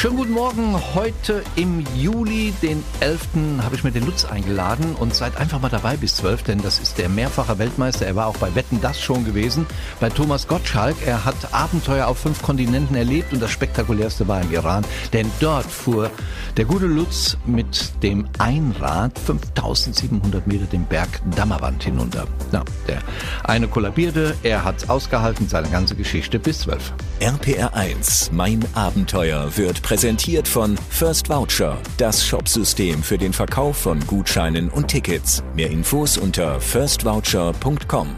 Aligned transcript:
Schönen 0.00 0.16
guten 0.16 0.32
Morgen. 0.32 0.74
Heute 0.94 1.42
im 1.56 1.84
Juli, 1.94 2.54
den 2.62 2.82
11. 3.00 3.20
habe 3.62 3.74
ich 3.74 3.84
mir 3.84 3.90
den 3.90 4.06
Lutz 4.06 4.24
eingeladen 4.24 4.96
und 4.98 5.14
seid 5.14 5.36
einfach 5.36 5.60
mal 5.60 5.68
dabei 5.68 5.98
bis 5.98 6.16
12, 6.16 6.42
denn 6.44 6.62
das 6.62 6.78
ist 6.78 6.96
der 6.96 7.10
mehrfache 7.10 7.58
Weltmeister. 7.58 8.06
Er 8.06 8.16
war 8.16 8.26
auch 8.26 8.38
bei 8.38 8.54
Wetten 8.54 8.80
das 8.80 8.98
schon 8.98 9.26
gewesen. 9.26 9.66
Bei 10.00 10.08
Thomas 10.08 10.48
Gottschalk. 10.48 10.96
Er 11.04 11.26
hat 11.26 11.52
Abenteuer 11.52 12.06
auf 12.06 12.16
fünf 12.16 12.40
Kontinenten 12.40 12.96
erlebt 12.96 13.34
und 13.34 13.42
das 13.42 13.50
spektakulärste 13.50 14.26
war 14.26 14.40
im 14.40 14.50
Iran, 14.50 14.86
denn 15.12 15.30
dort 15.38 15.66
fuhr 15.66 16.10
der 16.56 16.64
gute 16.64 16.86
Lutz 16.86 17.36
mit 17.44 17.92
dem 18.02 18.26
Einrad 18.38 19.18
5700 19.18 20.46
Meter 20.46 20.64
den 20.64 20.86
Berg 20.86 21.20
Dammerwand 21.36 21.84
hinunter. 21.84 22.26
Na, 22.52 22.64
der 22.88 23.00
eine 23.44 23.68
kollabierte, 23.68 24.34
er 24.44 24.64
hat's 24.64 24.88
ausgehalten, 24.88 25.46
seine 25.46 25.68
ganze 25.68 25.94
Geschichte 25.94 26.38
bis 26.38 26.60
12. 26.60 26.94
RPR 27.20 27.74
1, 27.74 28.30
mein 28.32 28.64
Abenteuer 28.72 29.58
wird 29.58 29.82
präsentiert 29.90 30.46
von 30.46 30.78
First 30.88 31.28
Voucher, 31.28 31.76
das 31.96 32.24
Shopsystem 32.24 33.02
für 33.02 33.18
den 33.18 33.32
Verkauf 33.32 33.76
von 33.76 33.98
Gutscheinen 34.06 34.68
und 34.68 34.86
Tickets. 34.86 35.42
Mehr 35.56 35.68
Infos 35.68 36.16
unter 36.16 36.60
firstvoucher.com. 36.60 38.14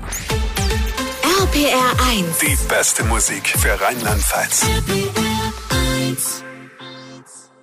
RPR 1.41 2.09
1. 2.11 2.39
Die 2.41 2.59
beste 2.69 3.05
Musik 3.05 3.49
für 3.49 3.71
Rheinland-Pfalz. 3.81 4.67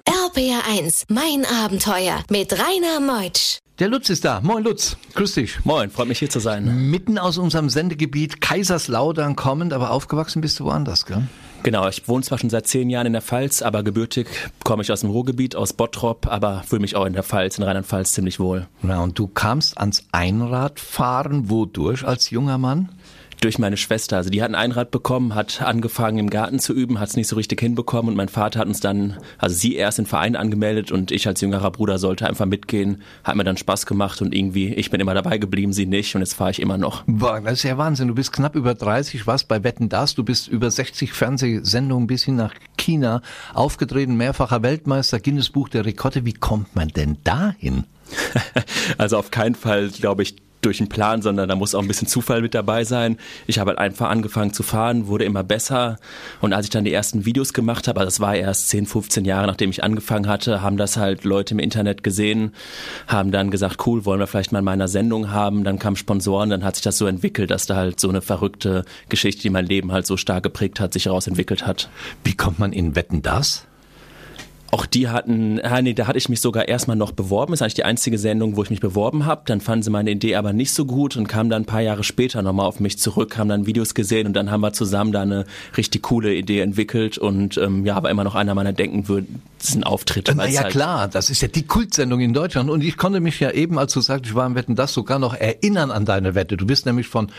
RPR 0.08 0.64
1, 0.68 1.06
mein 1.10 1.46
Abenteuer 1.46 2.24
mit 2.32 2.54
Rainer 2.54 3.00
Meutsch. 3.00 3.60
Der 3.78 3.90
Lutz 3.90 4.10
ist 4.10 4.26
da. 4.26 4.42
Moin 4.42 4.64
Lutz, 4.64 4.98
grüß 5.14 5.36
dich. 5.36 5.64
Moin, 5.66 5.92
freut 5.92 6.08
mich 6.08 6.18
hier 6.18 6.32
zu 6.32 6.40
sein. 6.40 6.90
Mitten 6.90 7.20
aus 7.20 7.38
unserem 7.38 7.70
Sendegebiet 7.70 8.42
Kaiserslautern 8.42 9.36
kommend, 9.36 9.72
aber 9.72 9.92
aufgewachsen 9.92 10.42
bist 10.42 10.60
du 10.60 10.66
woanders, 10.66 11.06
gell? 11.06 11.28
Genau, 11.64 11.88
ich 11.88 12.08
wohne 12.08 12.24
zwar 12.24 12.38
schon 12.38 12.50
seit 12.50 12.68
zehn 12.68 12.90
Jahren 12.90 13.08
in 13.08 13.14
der 13.14 13.22
Pfalz, 13.22 13.62
aber 13.62 13.84
gebürtig 13.84 14.28
komme 14.64 14.82
ich 14.82 14.92
aus 14.92 15.02
dem 15.02 15.10
Ruhrgebiet, 15.10 15.56
aus 15.56 15.74
Bottrop, 15.74 16.28
aber 16.28 16.64
fühle 16.66 16.82
mich 16.82 16.96
auch 16.96 17.06
in 17.06 17.14
der 17.14 17.24
Pfalz, 17.24 17.58
in 17.58 17.64
Rheinland-Pfalz 17.64 18.14
ziemlich 18.14 18.40
wohl. 18.40 18.68
Ja, 18.82 19.02
und 19.02 19.20
du 19.20 19.28
kamst 19.28 19.78
ans 19.78 20.06
Einradfahren 20.12 21.50
wodurch 21.50 22.06
als 22.06 22.30
junger 22.30 22.58
Mann? 22.58 22.90
Durch 23.42 23.58
meine 23.58 23.78
Schwester. 23.78 24.18
Also 24.18 24.30
die 24.30 24.44
hat 24.44 24.50
ein 24.50 24.56
Einrad 24.56 24.92
bekommen, 24.92 25.34
hat 25.34 25.62
angefangen 25.62 26.18
im 26.18 26.30
Garten 26.30 26.60
zu 26.60 26.74
üben, 26.74 27.00
hat 27.00 27.10
es 27.10 27.16
nicht 27.16 27.28
so 27.28 27.38
richtig 27.38 27.62
hinbekommen 27.62 28.10
und 28.10 28.18
mein 28.18 28.28
Vater 28.28 28.60
hat 28.60 28.68
uns 28.68 28.82
dann, 28.82 29.18
also 29.38 29.56
sie 29.56 29.76
erst 29.76 29.98
in 29.98 30.04
den 30.04 30.10
Verein 30.10 30.36
angemeldet 30.36 30.92
und 30.92 31.12
ich 31.12 31.26
als 31.26 31.40
jüngerer 31.40 31.72
Bruder 31.72 32.00
sollte 32.00 32.28
einfach 32.28 32.46
mitgehen. 32.46 33.02
Hat 33.24 33.38
mir 33.38 33.46
dann 33.46 33.56
Spaß 33.56 33.86
gemacht 33.86 34.22
und 34.22 34.36
irgendwie, 34.36 34.74
ich 34.74 34.92
bin 34.92 35.00
immer 35.00 35.14
dabei 35.14 35.38
geblieben, 35.38 35.72
sie 35.72 35.86
nicht 35.86 36.14
und 36.16 36.22
jetzt 36.22 36.34
fahre 36.34 36.52
ich 36.52 36.62
immer 36.62 36.78
noch. 36.78 37.04
Boah, 37.08 37.40
das 37.40 37.54
ist 37.54 37.64
ja 37.64 37.78
Wahnsinn. 37.78 38.10
Du 38.10 38.16
bist 38.16 38.34
knapp 38.34 38.56
über 38.56 38.74
30, 38.74 39.26
warst 39.26 39.48
bei 39.48 39.64
Wetten 39.64 39.88
Das, 39.88 40.16
du 40.16 40.24
bist 40.26 40.50
über 40.50 40.70
60 40.70 41.14
Fernsehsendungen 41.14 42.08
bis 42.08 42.24
hin 42.26 42.36
nach 42.36 42.54
China 42.78 43.22
aufgetreten, 43.54 44.18
mehrfacher 44.18 44.64
Weltmeister, 44.64 45.20
Guinness 45.20 45.50
Buch 45.50 45.70
der 45.70 45.86
Rekorde. 45.86 46.26
Wie 46.26 46.34
kommt 46.34 46.76
man 46.76 46.90
denn 46.90 47.18
dahin? 47.24 47.86
Also 48.98 49.18
auf 49.18 49.32
keinen 49.32 49.56
Fall, 49.56 49.90
glaube 49.90 50.24
ich, 50.24 50.36
durch 50.62 50.80
einen 50.80 50.90
Plan, 50.90 51.22
sondern 51.22 51.50
da 51.50 51.56
muss 51.56 51.76
auch 51.76 51.82
ein 51.82 51.88
bisschen 51.88 52.08
Zufall 52.08 52.42
mit 52.42 52.54
dabei 52.54 52.84
sein. 52.84 53.18
Ich 53.48 53.60
habe 53.60 53.70
halt 53.70 53.80
einfach 53.80 54.10
angefangen 54.10 54.54
zu 54.54 54.64
fahren, 54.64 55.08
wurde 55.08 55.26
immer 55.26 55.44
besser 55.44 55.98
und 56.42 56.54
als 56.54 56.66
ich 56.66 56.70
dann 56.70 56.84
die 56.84 56.94
ersten 56.94 57.26
Videos 57.26 57.54
gemacht 57.54 57.88
habe, 57.88 58.00
also 58.00 58.08
das 58.08 58.20
war 58.20 58.36
erst 58.36 58.70
10, 58.70 58.86
15 58.86 59.26
Jahre 59.26 59.48
nachdem 59.48 59.70
ich 59.70 59.84
angefangen 59.84 60.28
hatte, 60.28 60.62
haben 60.62 60.78
das 60.78 60.98
halt 60.98 61.24
Leute 61.24 61.54
im 61.54 61.60
Internet 61.60 62.04
gesehen, 62.04 62.54
haben 63.08 63.32
dann 63.32 63.52
gesagt, 63.52 63.86
cool, 63.88 64.06
wollen 64.06 64.20
wir 64.20 64.28
vielleicht 64.28 64.52
mal 64.52 64.60
in 64.60 64.66
meiner 64.66 64.88
Sendung 64.88 65.32
haben, 65.32 65.64
dann 65.64 65.80
kamen 65.80 65.96
Sponsoren, 65.96 66.50
dann 66.50 66.64
hat 66.64 66.76
sich 66.76 66.84
das 66.84 66.98
so 66.98 67.08
entwickelt, 67.08 67.52
dass 67.52 67.66
da 67.66 67.76
halt 67.76 68.00
so 68.00 68.10
eine 68.10 68.22
verrückte 68.22 68.86
Geschichte, 69.10 69.42
die 69.42 69.50
mein 69.50 69.66
Leben 69.66 69.92
halt 69.92 70.06
so 70.06 70.18
stark 70.18 70.44
geprägt 70.44 70.80
hat, 70.80 70.94
sich 70.94 71.06
herausentwickelt 71.06 71.66
hat. 71.66 71.90
Wie 72.24 72.36
kommt 72.36 72.60
man 72.60 72.74
in 72.74 72.96
Wetten 72.96 73.22
Das? 73.22 73.69
Auch 74.72 74.86
die 74.86 75.08
hatten, 75.08 75.60
ah, 75.62 75.82
nee, 75.82 75.94
da 75.94 76.08
hatte 76.08 76.18
ich 76.18 76.30
mich 76.30 76.42
sogar 76.42 76.68
erstmal 76.68 76.96
noch 76.96 77.12
beworben. 77.12 77.54
Das 77.54 77.60
ist 77.60 77.62
eigentlich 77.64 77.74
die 77.76 77.86
einzige 77.86 78.18
Sendung, 78.18 78.56
wo 78.56 78.64
ich 78.64 78.70
mich 78.70 78.80
beworben 78.80 79.26
habe. 79.26 79.42
Dann 79.46 79.62
fanden 79.62 79.84
sie 79.84 79.90
meine 79.90 80.12
Idee 80.12 80.36
aber 80.36 80.54
nicht 80.54 80.74
so 80.74 80.86
gut 80.86 81.18
und 81.18 81.28
kamen 81.28 81.50
dann 81.50 81.64
ein 81.64 81.66
paar 81.66 81.82
Jahre 81.82 82.04
später 82.04 82.42
nochmal 82.42 82.68
auf 82.68 82.80
mich 82.80 83.00
zurück, 83.00 83.38
haben 83.38 83.50
dann 83.50 83.66
Videos 83.66 83.94
gesehen 83.94 84.28
und 84.28 84.34
dann 84.34 84.52
haben 84.52 84.62
wir 84.62 84.74
zusammen 84.74 85.12
da 85.12 85.22
eine 85.22 85.46
richtig 85.76 86.04
coole 86.04 86.34
Idee 86.34 86.60
entwickelt 86.60 87.18
und 87.18 87.58
ähm, 87.58 87.86
ja, 87.86 87.96
aber 87.96 88.10
immer 88.10 88.24
noch 88.24 88.36
einer 88.36 88.54
meiner 88.54 88.74
denken 88.74 89.08
würden, 89.08 89.42
das 89.58 89.70
sind 89.70 89.86
Auftritte. 89.86 90.34
Na 90.36 90.48
ja, 90.48 90.64
halt 90.64 90.72
klar, 90.72 91.08
das 91.08 91.30
ist 91.30 91.42
ja 91.42 91.48
die 91.48 91.64
Kultsendung 91.64 92.20
in 92.20 92.34
Deutschland 92.34 92.70
und 92.70 92.84
ich 92.84 92.98
konnte 92.98 93.20
mich 93.20 93.40
ja 93.40 93.52
eben, 93.52 93.78
als 93.78 93.94
du 93.94 94.02
sagst, 94.02 94.26
ich 94.26 94.36
war 94.36 94.46
im 94.46 94.56
Wetten, 94.56 94.76
das 94.76 94.94
sogar 94.94 95.20
noch 95.20 95.34
erinnern 95.34 95.92
an 95.92 96.06
deine 96.06 96.36
Wette. 96.36 96.58
Du 96.58 96.66
bist 96.66 96.86
nämlich 96.86 97.08
von, 97.08 97.32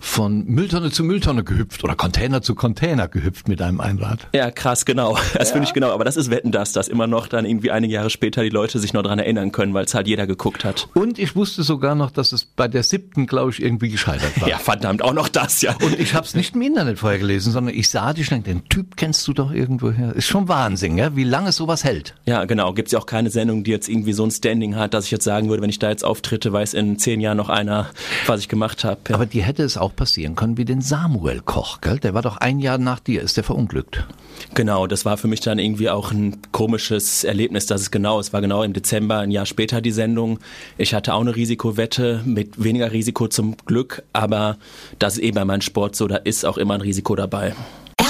von 0.00 0.44
Mülltonne 0.46 0.90
zu 0.90 1.04
Mülltonne 1.04 1.44
gehüpft 1.44 1.84
oder 1.84 1.94
Container 1.94 2.42
zu 2.42 2.54
Container 2.54 3.08
gehüpft 3.08 3.48
mit 3.48 3.60
einem 3.60 3.80
Einrad. 3.80 4.28
Ja, 4.32 4.50
krass, 4.50 4.84
genau. 4.84 5.18
Das 5.36 5.48
ja. 5.48 5.52
finde 5.52 5.68
ich 5.68 5.74
genau. 5.74 5.90
Aber 5.90 6.04
das 6.04 6.16
ist 6.16 6.30
Wetten, 6.30 6.50
das, 6.50 6.72
dass 6.76 6.88
immer 6.88 7.06
noch 7.06 7.26
dann 7.26 7.44
irgendwie 7.44 7.70
einige 7.70 7.94
Jahre 7.94 8.10
später 8.10 8.42
die 8.42 8.50
Leute 8.50 8.78
sich 8.78 8.92
noch 8.92 9.02
dran 9.02 9.18
erinnern 9.18 9.52
können, 9.52 9.74
weil 9.74 9.84
es 9.84 9.94
halt 9.94 10.06
jeder 10.06 10.26
geguckt 10.26 10.64
hat. 10.64 10.88
Und 10.94 11.18
ich 11.18 11.34
wusste 11.34 11.62
sogar 11.62 11.94
noch, 11.94 12.10
dass 12.10 12.32
es 12.32 12.44
bei 12.44 12.68
der 12.68 12.82
siebten, 12.82 13.26
glaube 13.26 13.50
ich, 13.50 13.62
irgendwie 13.62 13.88
gescheitert 13.88 14.40
war. 14.40 14.48
ja, 14.48 14.58
verdammt, 14.58 15.02
auch 15.02 15.14
noch 15.14 15.28
das, 15.28 15.62
ja. 15.62 15.74
Und 15.82 15.98
ich 15.98 16.14
habe 16.14 16.26
es 16.26 16.34
nicht 16.34 16.54
im 16.54 16.62
Internet 16.62 16.98
vorher 16.98 17.18
gelesen, 17.18 17.52
sondern 17.52 17.74
ich 17.74 17.88
sah 17.88 18.12
dich 18.12 18.30
und 18.32 18.46
den 18.46 18.68
Typ 18.68 18.96
kennst 18.96 19.26
du 19.26 19.32
doch 19.32 19.52
irgendwoher. 19.52 20.14
Ist 20.14 20.26
schon 20.26 20.48
Wahnsinn, 20.48 20.98
ja? 20.98 21.16
wie 21.16 21.24
lange 21.24 21.52
sowas 21.52 21.84
hält. 21.84 22.14
Ja, 22.26 22.44
genau. 22.44 22.72
Gibt 22.74 22.88
es 22.88 22.92
ja 22.92 22.98
auch 22.98 23.06
keine 23.06 23.30
Sendung, 23.30 23.64
die 23.64 23.70
jetzt 23.70 23.88
irgendwie 23.88 24.12
so 24.12 24.24
ein 24.24 24.30
Standing 24.30 24.76
hat, 24.76 24.94
dass 24.94 25.06
ich 25.06 25.10
jetzt 25.10 25.24
sagen 25.24 25.48
würde, 25.48 25.62
wenn 25.62 25.70
ich 25.70 25.78
da 25.78 25.88
jetzt 25.88 26.04
auftritte, 26.04 26.52
weiß 26.52 26.74
in 26.74 26.98
zehn 26.98 27.20
Jahren 27.20 27.36
noch 27.36 27.48
einer, 27.48 27.90
was 28.26 28.40
ich 28.40 28.48
gemacht 28.48 28.84
habe. 28.84 29.00
Ja. 29.08 29.14
Aber 29.14 29.26
die 29.26 29.42
hätte 29.42 29.62
es 29.62 29.76
auch 29.76 29.94
passieren 29.94 30.34
können 30.36 30.56
wie 30.56 30.64
den 30.64 30.82
Samuel 30.82 31.40
Koch, 31.40 31.80
gell? 31.80 31.98
Der 31.98 32.14
war 32.14 32.22
doch 32.22 32.36
ein 32.36 32.60
Jahr 32.60 32.78
nach 32.78 33.00
dir, 33.00 33.22
ist 33.22 33.36
der 33.36 33.44
verunglückt. 33.44 34.06
Genau, 34.54 34.86
das 34.86 35.04
war 35.04 35.16
für 35.16 35.28
mich 35.28 35.40
dann 35.40 35.58
irgendwie 35.58 35.90
auch 35.90 36.12
ein 36.12 36.40
komisches 36.52 37.24
Erlebnis, 37.24 37.66
dass 37.66 37.80
es 37.82 37.90
genau, 37.90 38.20
es 38.20 38.32
war 38.32 38.40
genau 38.40 38.62
im 38.62 38.72
Dezember, 38.72 39.18
ein 39.18 39.30
Jahr 39.30 39.46
später 39.46 39.80
die 39.80 39.92
Sendung. 39.92 40.38
Ich 40.78 40.94
hatte 40.94 41.14
auch 41.14 41.20
eine 41.20 41.36
Risikowette 41.36 42.22
mit 42.24 42.62
weniger 42.62 42.92
Risiko 42.92 43.28
zum 43.28 43.56
Glück, 43.66 44.02
aber 44.12 44.56
das 44.98 45.14
ist 45.14 45.22
eh 45.22 45.32
bei 45.32 45.44
meinem 45.44 45.60
Sport 45.60 45.96
so, 45.96 46.08
da 46.08 46.16
ist 46.16 46.44
auch 46.44 46.58
immer 46.58 46.74
ein 46.74 46.80
Risiko 46.80 47.14
dabei. 47.16 47.54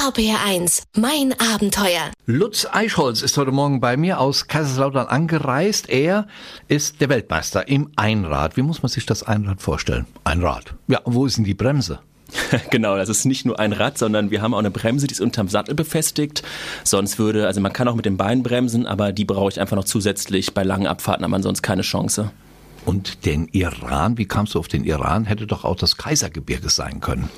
RPR1, 0.07 0.85
mein 0.97 1.35
Abenteuer. 1.53 2.13
Lutz 2.27 2.65
Eichholz 2.71 3.23
ist 3.23 3.37
heute 3.39 3.51
Morgen 3.51 3.81
bei 3.81 3.97
mir 3.97 4.21
aus 4.21 4.47
Kaiserslautern 4.47 5.09
angereist. 5.09 5.89
Er 5.89 6.29
ist 6.69 7.01
der 7.01 7.09
Weltmeister 7.09 7.67
im 7.67 7.91
Einrad. 7.97 8.57
Wie 8.57 8.63
muss 8.63 8.83
man 8.83 8.91
sich 8.91 9.05
das 9.05 9.25
Einrad 9.25 9.61
vorstellen? 9.61 10.07
Einrad. 10.23 10.75
Ja, 10.87 11.01
wo 11.05 11.27
ist 11.27 11.39
denn 11.39 11.45
die 11.45 11.55
Bremse? 11.55 11.99
Genau, 12.71 12.97
das 12.97 13.09
ist 13.09 13.25
nicht 13.25 13.45
nur 13.47 13.59
ein 13.59 13.73
Rad, 13.73 13.99
sondern 13.99 14.31
wir 14.31 14.43
haben 14.43 14.55
auch 14.55 14.59
eine 14.59 14.71
Bremse, 14.71 15.07
die 15.07 15.13
ist 15.13 15.21
unterm 15.21 15.49
Sattel 15.49 15.75
befestigt. 15.75 16.43
Sonst 16.85 17.19
würde, 17.19 17.47
also 17.47 17.61
man 17.61 17.73
kann 17.73 17.89
auch 17.89 17.95
mit 17.95 18.07
dem 18.07 18.17
Bein 18.17 18.43
bremsen, 18.43 18.87
aber 18.87 19.13
die 19.13 19.25
brauche 19.25 19.51
ich 19.51 19.61
einfach 19.61 19.77
noch 19.77 19.85
zusätzlich. 19.85 20.55
Bei 20.55 20.63
langen 20.63 20.87
Abfahrten 20.87 21.25
hat 21.25 21.31
man 21.31 21.43
sonst 21.43 21.63
keine 21.63 21.83
Chance. 21.83 22.31
Und 22.87 23.27
den 23.27 23.49
Iran, 23.49 24.17
wie 24.17 24.27
kamst 24.27 24.55
du 24.55 24.61
auf 24.61 24.69
den 24.69 24.85
Iran? 24.85 25.25
Hätte 25.25 25.49
doch 25.49 25.65
auch 25.65 25.75
das 25.75 25.97
Kaisergebirge 25.97 26.69
sein 26.69 27.01
können. 27.01 27.29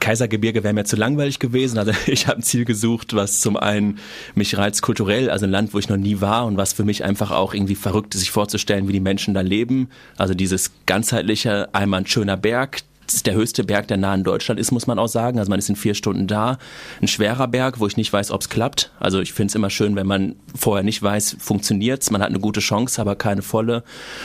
Kaisergebirge 0.00 0.64
wäre 0.64 0.72
mir 0.72 0.84
zu 0.84 0.96
langweilig 0.96 1.38
gewesen. 1.38 1.76
Also 1.76 1.92
ich 2.06 2.26
habe 2.26 2.38
ein 2.38 2.42
Ziel 2.42 2.64
gesucht, 2.64 3.14
was 3.14 3.40
zum 3.40 3.58
einen 3.58 3.98
mich 4.34 4.56
reizt 4.56 4.80
kulturell, 4.80 5.28
also 5.28 5.44
ein 5.44 5.50
Land, 5.50 5.74
wo 5.74 5.78
ich 5.78 5.90
noch 5.90 5.98
nie 5.98 6.22
war 6.22 6.46
und 6.46 6.56
was 6.56 6.72
für 6.72 6.84
mich 6.84 7.04
einfach 7.04 7.32
auch 7.32 7.52
irgendwie 7.52 7.74
verrückt 7.74 8.14
ist, 8.14 8.20
sich 8.20 8.30
vorzustellen, 8.30 8.88
wie 8.88 8.94
die 8.94 9.00
Menschen 9.00 9.34
da 9.34 9.42
leben. 9.42 9.90
Also 10.16 10.32
dieses 10.32 10.72
ganzheitliche, 10.86 11.68
einmal 11.74 12.00
ein 12.00 12.06
schöner 12.06 12.38
Berg, 12.38 12.80
der 13.26 13.34
höchste 13.34 13.64
Berg, 13.64 13.88
der 13.88 13.96
nah 13.96 14.14
in 14.14 14.24
Deutschland 14.24 14.60
ist, 14.60 14.70
muss 14.70 14.86
man 14.86 14.98
auch 14.98 15.08
sagen. 15.08 15.38
Also 15.38 15.50
man 15.50 15.58
ist 15.58 15.68
in 15.68 15.76
vier 15.76 15.94
Stunden 15.94 16.26
da. 16.26 16.58
Ein 17.00 17.08
schwerer 17.08 17.48
Berg, 17.48 17.80
wo 17.80 17.86
ich 17.86 17.96
nicht 17.96 18.12
weiß, 18.12 18.30
ob 18.30 18.42
es 18.42 18.48
klappt. 18.48 18.90
Also 19.00 19.20
ich 19.20 19.32
finde 19.32 19.50
es 19.50 19.54
immer 19.54 19.70
schön, 19.70 19.96
wenn 19.96 20.06
man 20.06 20.36
vorher 20.54 20.84
nicht 20.84 21.02
weiß, 21.02 21.36
funktioniert's. 21.38 22.10
Man 22.10 22.22
hat 22.22 22.28
eine 22.28 22.40
gute 22.40 22.60
Chance, 22.60 23.00
aber 23.00 23.16
keine 23.16 23.42
volle. 23.42 23.82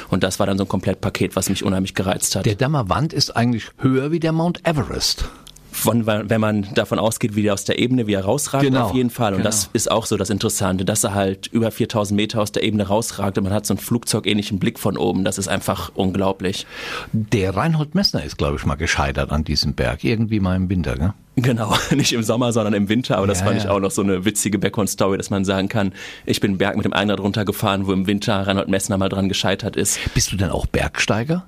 Und 0.10 0.24
das 0.24 0.40
war 0.40 0.46
dann 0.46 0.58
so 0.58 0.66
ein 0.66 0.70
Komplettpaket, 0.70 1.36
was 1.36 1.50
mich 1.50 1.64
unheimlich 1.64 1.96
gereizt 1.96 2.36
hat. 2.36 2.46
Der 2.46 2.56
Dammerwand 2.56 3.14
ist 3.14 3.36
eigentlich 3.36 3.70
höher 3.80 4.12
wie 4.12 4.20
der 4.20 4.32
Mount 4.32 4.66
Everest 4.68 5.29
von, 5.73 6.05
wenn 6.05 6.40
man 6.40 6.73
davon 6.75 6.99
ausgeht, 6.99 7.35
wie 7.35 7.43
der 7.43 7.53
aus 7.53 7.66
der 7.66 7.79
Ebene, 7.79 8.08
wie 8.08 8.14
er 8.14 8.23
rausragt, 8.23 8.64
genau, 8.64 8.87
auf 8.87 8.96
jeden 8.96 9.09
Fall. 9.09 9.34
Und 9.34 9.40
genau. 9.40 9.49
das 9.49 9.70
ist 9.73 9.90
auch 9.90 10.05
so 10.05 10.17
das 10.17 10.29
Interessante, 10.29 10.85
dass 10.85 11.03
er 11.03 11.14
halt 11.14 11.47
über 11.47 11.72
4000 11.72 12.16
Meter 12.16 12.41
aus 12.41 12.52
der 12.52 12.64
Ebene 12.64 12.87
rausragt 12.87 13.37
und 13.37 13.43
man 13.43 13.53
hat 13.53 13.66
so 13.66 13.73
einen 13.73 13.79
flugzeugähnlichen 13.79 14.59
Blick 14.59 14.79
von 14.79 14.97
oben. 14.97 15.25
Das 15.25 15.37
ist 15.37 15.47
einfach 15.47 15.91
unglaublich. 15.96 16.67
Der 17.11 17.55
Reinhold 17.55 17.96
Messner 17.96 18.23
ist, 18.23 18.37
glaube 18.37 18.58
ich, 18.58 18.66
mal 18.66 18.75
gescheitert 18.75 19.31
an 19.31 19.43
diesem 19.43 19.73
Berg. 19.73 20.03
Irgendwie 20.03 20.40
mal 20.40 20.55
im 20.55 20.70
Winter, 20.70 20.96
gell? 20.96 21.14
Genau, 21.35 21.76
nicht 21.91 22.14
im 22.14 22.22
Sommer, 22.22 22.53
sondern 22.53 22.76
im 22.76 22.90
Winter. 22.90 23.17
Aber 23.17 23.28
das 23.28 23.40
ja, 23.40 23.46
fand 23.46 23.58
ja. 23.58 23.64
ich 23.64 23.69
auch 23.69 23.79
noch 23.79 23.91
so 23.91 24.03
eine 24.03 24.26
witzige 24.26 24.59
Background-Story, 24.59 25.17
dass 25.17 25.31
man 25.31 25.43
sagen 25.43 25.67
kann, 25.67 25.93
ich 26.26 26.40
bin 26.40 26.59
Berg 26.59 26.76
mit 26.76 26.85
dem 26.85 26.93
Einrad 26.93 27.19
runtergefahren, 27.19 27.87
wo 27.87 27.93
im 27.93 28.05
Winter 28.05 28.46
Reinhold 28.46 28.69
Messner 28.69 28.97
mal 28.97 29.09
dran 29.09 29.28
gescheitert 29.28 29.76
ist. 29.76 29.99
Bist 30.14 30.31
du 30.31 30.37
denn 30.37 30.52
auch 30.52 30.67
Bergsteiger? 30.67 31.46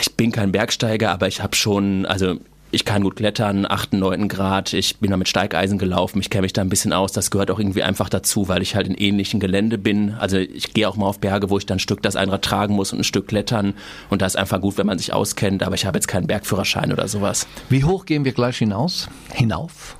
Ich 0.00 0.14
bin 0.14 0.32
kein 0.32 0.52
Bergsteiger, 0.52 1.10
aber 1.10 1.28
ich 1.28 1.42
habe 1.42 1.54
schon, 1.54 2.06
also 2.06 2.40
ich 2.76 2.84
kann 2.84 3.02
gut 3.02 3.16
klettern, 3.16 3.64
8., 3.66 3.94
9. 3.94 4.28
Grad, 4.28 4.74
ich 4.74 4.98
bin 4.98 5.10
da 5.10 5.16
mit 5.16 5.28
Steigeisen 5.28 5.78
gelaufen, 5.78 6.20
ich 6.20 6.28
kenne 6.28 6.42
mich 6.42 6.52
da 6.52 6.60
ein 6.60 6.68
bisschen 6.68 6.92
aus, 6.92 7.10
das 7.10 7.30
gehört 7.30 7.50
auch 7.50 7.58
irgendwie 7.58 7.82
einfach 7.82 8.10
dazu, 8.10 8.48
weil 8.48 8.60
ich 8.60 8.76
halt 8.76 8.86
in 8.86 8.94
ähnlichen 8.94 9.40
Gelände 9.40 9.78
bin. 9.78 10.12
Also 10.12 10.36
ich 10.36 10.74
gehe 10.74 10.86
auch 10.86 10.94
mal 10.94 11.06
auf 11.06 11.18
Berge, 11.18 11.48
wo 11.48 11.56
ich 11.56 11.64
dann 11.64 11.76
ein 11.76 11.80
Stück 11.80 12.02
das 12.02 12.16
Einrad 12.16 12.42
tragen 12.42 12.74
muss 12.74 12.92
und 12.92 13.00
ein 13.00 13.04
Stück 13.04 13.28
klettern 13.28 13.72
und 14.10 14.20
da 14.20 14.26
ist 14.26 14.36
einfach 14.36 14.60
gut, 14.60 14.76
wenn 14.76 14.86
man 14.86 14.98
sich 14.98 15.14
auskennt, 15.14 15.62
aber 15.62 15.74
ich 15.74 15.86
habe 15.86 15.96
jetzt 15.96 16.06
keinen 16.06 16.26
Bergführerschein 16.26 16.92
oder 16.92 17.08
sowas. 17.08 17.46
Wie 17.70 17.82
hoch 17.82 18.04
gehen 18.04 18.26
wir 18.26 18.32
gleich 18.32 18.58
hinaus? 18.58 19.08
Hinauf? 19.32 19.96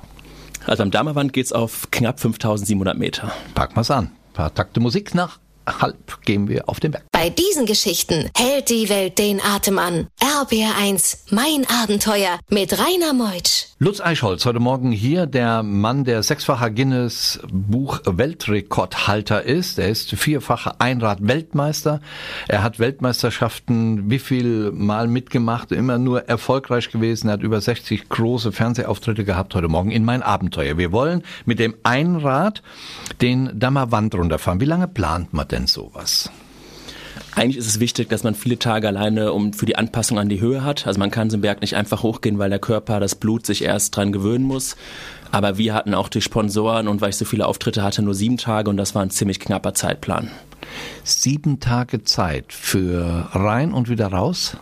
Also 0.67 0.83
am 0.83 0.91
Damerwand 0.91 1.33
geht's 1.33 1.53
auf 1.53 1.89
knapp 1.89 2.19
5700 2.19 2.95
Meter. 2.95 3.31
Packen 3.55 3.75
wir's 3.75 3.89
an. 3.89 4.05
Ein 4.05 4.33
paar 4.33 4.53
Takte 4.53 4.79
Musik 4.79 5.15
nach 5.15 5.39
halb 5.67 6.21
gehen 6.23 6.47
wir 6.47 6.69
auf 6.69 6.79
den 6.79 6.91
Berg. 6.91 7.03
Bei 7.19 7.31
diesen 7.31 7.65
Geschichten 7.65 8.29
hält 8.37 8.69
die 8.69 8.89
Welt 8.89 9.17
den 9.17 9.41
Atem 9.41 9.79
an. 9.79 10.05
RBR1, 10.21 11.31
mein 11.31 11.65
Abenteuer 11.67 12.37
mit 12.47 12.73
Rainer 12.73 13.13
Meutsch. 13.13 13.69
Lutz 13.79 13.99
Eichholz, 13.99 14.45
heute 14.45 14.59
Morgen 14.59 14.91
hier, 14.91 15.25
der 15.25 15.63
Mann, 15.63 16.03
der 16.03 16.21
sechsfacher 16.21 16.69
Guinness 16.69 17.39
Buch 17.51 18.01
Weltrekordhalter 18.05 19.41
ist. 19.41 19.79
Er 19.79 19.89
ist 19.89 20.11
vierfacher 20.11 20.75
Einrad-Weltmeister. 20.77 22.01
Er 22.47 22.61
hat 22.61 22.77
Weltmeisterschaften 22.77 24.11
wie 24.11 24.19
viel 24.19 24.71
Mal 24.71 25.07
mitgemacht, 25.07 25.71
immer 25.71 25.97
nur 25.97 26.29
erfolgreich 26.29 26.91
gewesen. 26.91 27.29
Er 27.29 27.33
hat 27.33 27.41
über 27.41 27.59
60 27.59 28.09
große 28.09 28.51
Fernsehauftritte 28.51 29.25
gehabt 29.25 29.55
heute 29.55 29.69
Morgen 29.69 29.89
in 29.89 30.05
mein 30.05 30.21
Abenteuer. 30.21 30.77
Wir 30.77 30.91
wollen 30.91 31.23
mit 31.45 31.57
dem 31.57 31.73
Einrad 31.81 32.61
den 33.21 33.59
Dammerwand 33.59 34.13
runterfahren. 34.13 34.61
Wie 34.61 34.65
lange 34.65 34.87
plant 34.87 35.33
man 35.33 35.47
denn 35.47 35.65
sowas? 35.65 36.29
Eigentlich 37.37 37.57
ist 37.57 37.67
es 37.67 37.79
wichtig, 37.79 38.09
dass 38.09 38.23
man 38.23 38.33
viele 38.33 38.57
Tage 38.57 38.87
alleine 38.87 39.31
um 39.31 39.53
für 39.53 39.67
die 39.67 39.75
Anpassung 39.75 40.17
an 40.17 40.27
die 40.27 40.41
Höhe 40.41 40.63
hat. 40.63 40.87
Also 40.87 40.99
man 40.99 41.11
kann 41.11 41.29
einen 41.29 41.41
Berg 41.41 41.61
nicht 41.61 41.75
einfach 41.75 42.01
hochgehen, 42.01 42.39
weil 42.39 42.49
der 42.49 42.57
Körper, 42.57 42.99
das 42.99 43.13
Blut 43.13 43.45
sich 43.45 43.63
erst 43.63 43.95
dran 43.95 44.11
gewöhnen 44.11 44.43
muss. 44.43 44.75
Aber 45.29 45.59
wir 45.59 45.75
hatten 45.75 45.93
auch 45.93 46.09
die 46.09 46.21
Sponsoren 46.21 46.87
und 46.87 46.99
weil 46.99 47.11
ich 47.11 47.15
so 47.15 47.25
viele 47.25 47.45
Auftritte 47.45 47.83
hatte, 47.83 48.01
nur 48.01 48.15
sieben 48.15 48.37
Tage 48.37 48.71
und 48.71 48.77
das 48.77 48.95
war 48.95 49.03
ein 49.03 49.11
ziemlich 49.11 49.39
knapper 49.39 49.75
Zeitplan. 49.75 50.31
Sieben 51.03 51.59
Tage 51.59 52.03
Zeit 52.03 52.53
für 52.53 53.29
rein 53.33 53.71
und 53.71 53.87
wieder 53.87 54.07
raus? 54.07 54.57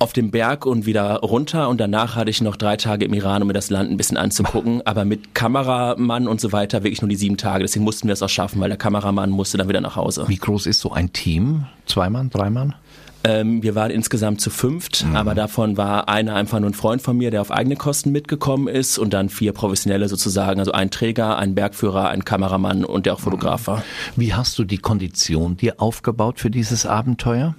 Auf 0.00 0.14
dem 0.14 0.30
Berg 0.30 0.64
und 0.64 0.86
wieder 0.86 1.16
runter 1.16 1.68
und 1.68 1.78
danach 1.78 2.16
hatte 2.16 2.30
ich 2.30 2.40
noch 2.40 2.56
drei 2.56 2.76
Tage 2.76 3.04
im 3.04 3.12
Iran, 3.12 3.42
um 3.42 3.48
mir 3.48 3.54
das 3.54 3.68
Land 3.68 3.90
ein 3.90 3.98
bisschen 3.98 4.16
anzugucken, 4.16 4.80
aber 4.86 5.04
mit 5.04 5.34
Kameramann 5.34 6.26
und 6.26 6.40
so 6.40 6.52
weiter 6.52 6.82
wirklich 6.82 7.02
nur 7.02 7.10
die 7.10 7.16
sieben 7.16 7.36
Tage. 7.36 7.62
Deswegen 7.64 7.84
mussten 7.84 8.08
wir 8.08 8.14
es 8.14 8.22
auch 8.22 8.28
schaffen, 8.28 8.60
weil 8.60 8.70
der 8.70 8.78
Kameramann 8.78 9.28
musste 9.28 9.58
dann 9.58 9.68
wieder 9.68 9.82
nach 9.82 9.96
Hause. 9.96 10.24
Wie 10.26 10.36
groß 10.36 10.66
ist 10.66 10.80
so 10.80 10.90
ein 10.92 11.12
Team? 11.12 11.66
Zwei 11.84 12.08
Mann, 12.08 12.30
drei 12.30 12.48
Mann? 12.48 12.74
Ähm, 13.24 13.62
wir 13.62 13.74
waren 13.74 13.90
insgesamt 13.90 14.40
zu 14.40 14.48
fünft, 14.48 15.04
mhm. 15.04 15.16
aber 15.16 15.34
davon 15.34 15.76
war 15.76 16.08
einer 16.08 16.34
einfach 16.34 16.58
nur 16.60 16.70
ein 16.70 16.74
Freund 16.74 17.02
von 17.02 17.18
mir, 17.18 17.30
der 17.30 17.42
auf 17.42 17.50
eigene 17.50 17.76
Kosten 17.76 18.10
mitgekommen 18.10 18.68
ist 18.68 18.98
und 18.98 19.12
dann 19.12 19.28
vier 19.28 19.52
Professionelle 19.52 20.08
sozusagen, 20.08 20.60
also 20.60 20.72
ein 20.72 20.90
Träger, 20.90 21.36
ein 21.36 21.54
Bergführer, 21.54 22.08
ein 22.08 22.24
Kameramann 22.24 22.86
und 22.86 23.04
der 23.04 23.12
auch 23.12 23.20
Fotograf 23.20 23.66
war. 23.66 23.84
Wie 24.16 24.32
hast 24.32 24.58
du 24.58 24.64
die 24.64 24.78
Kondition 24.78 25.58
dir 25.58 25.74
aufgebaut 25.78 26.40
für 26.40 26.50
dieses 26.50 26.86
Abenteuer? 26.86 27.54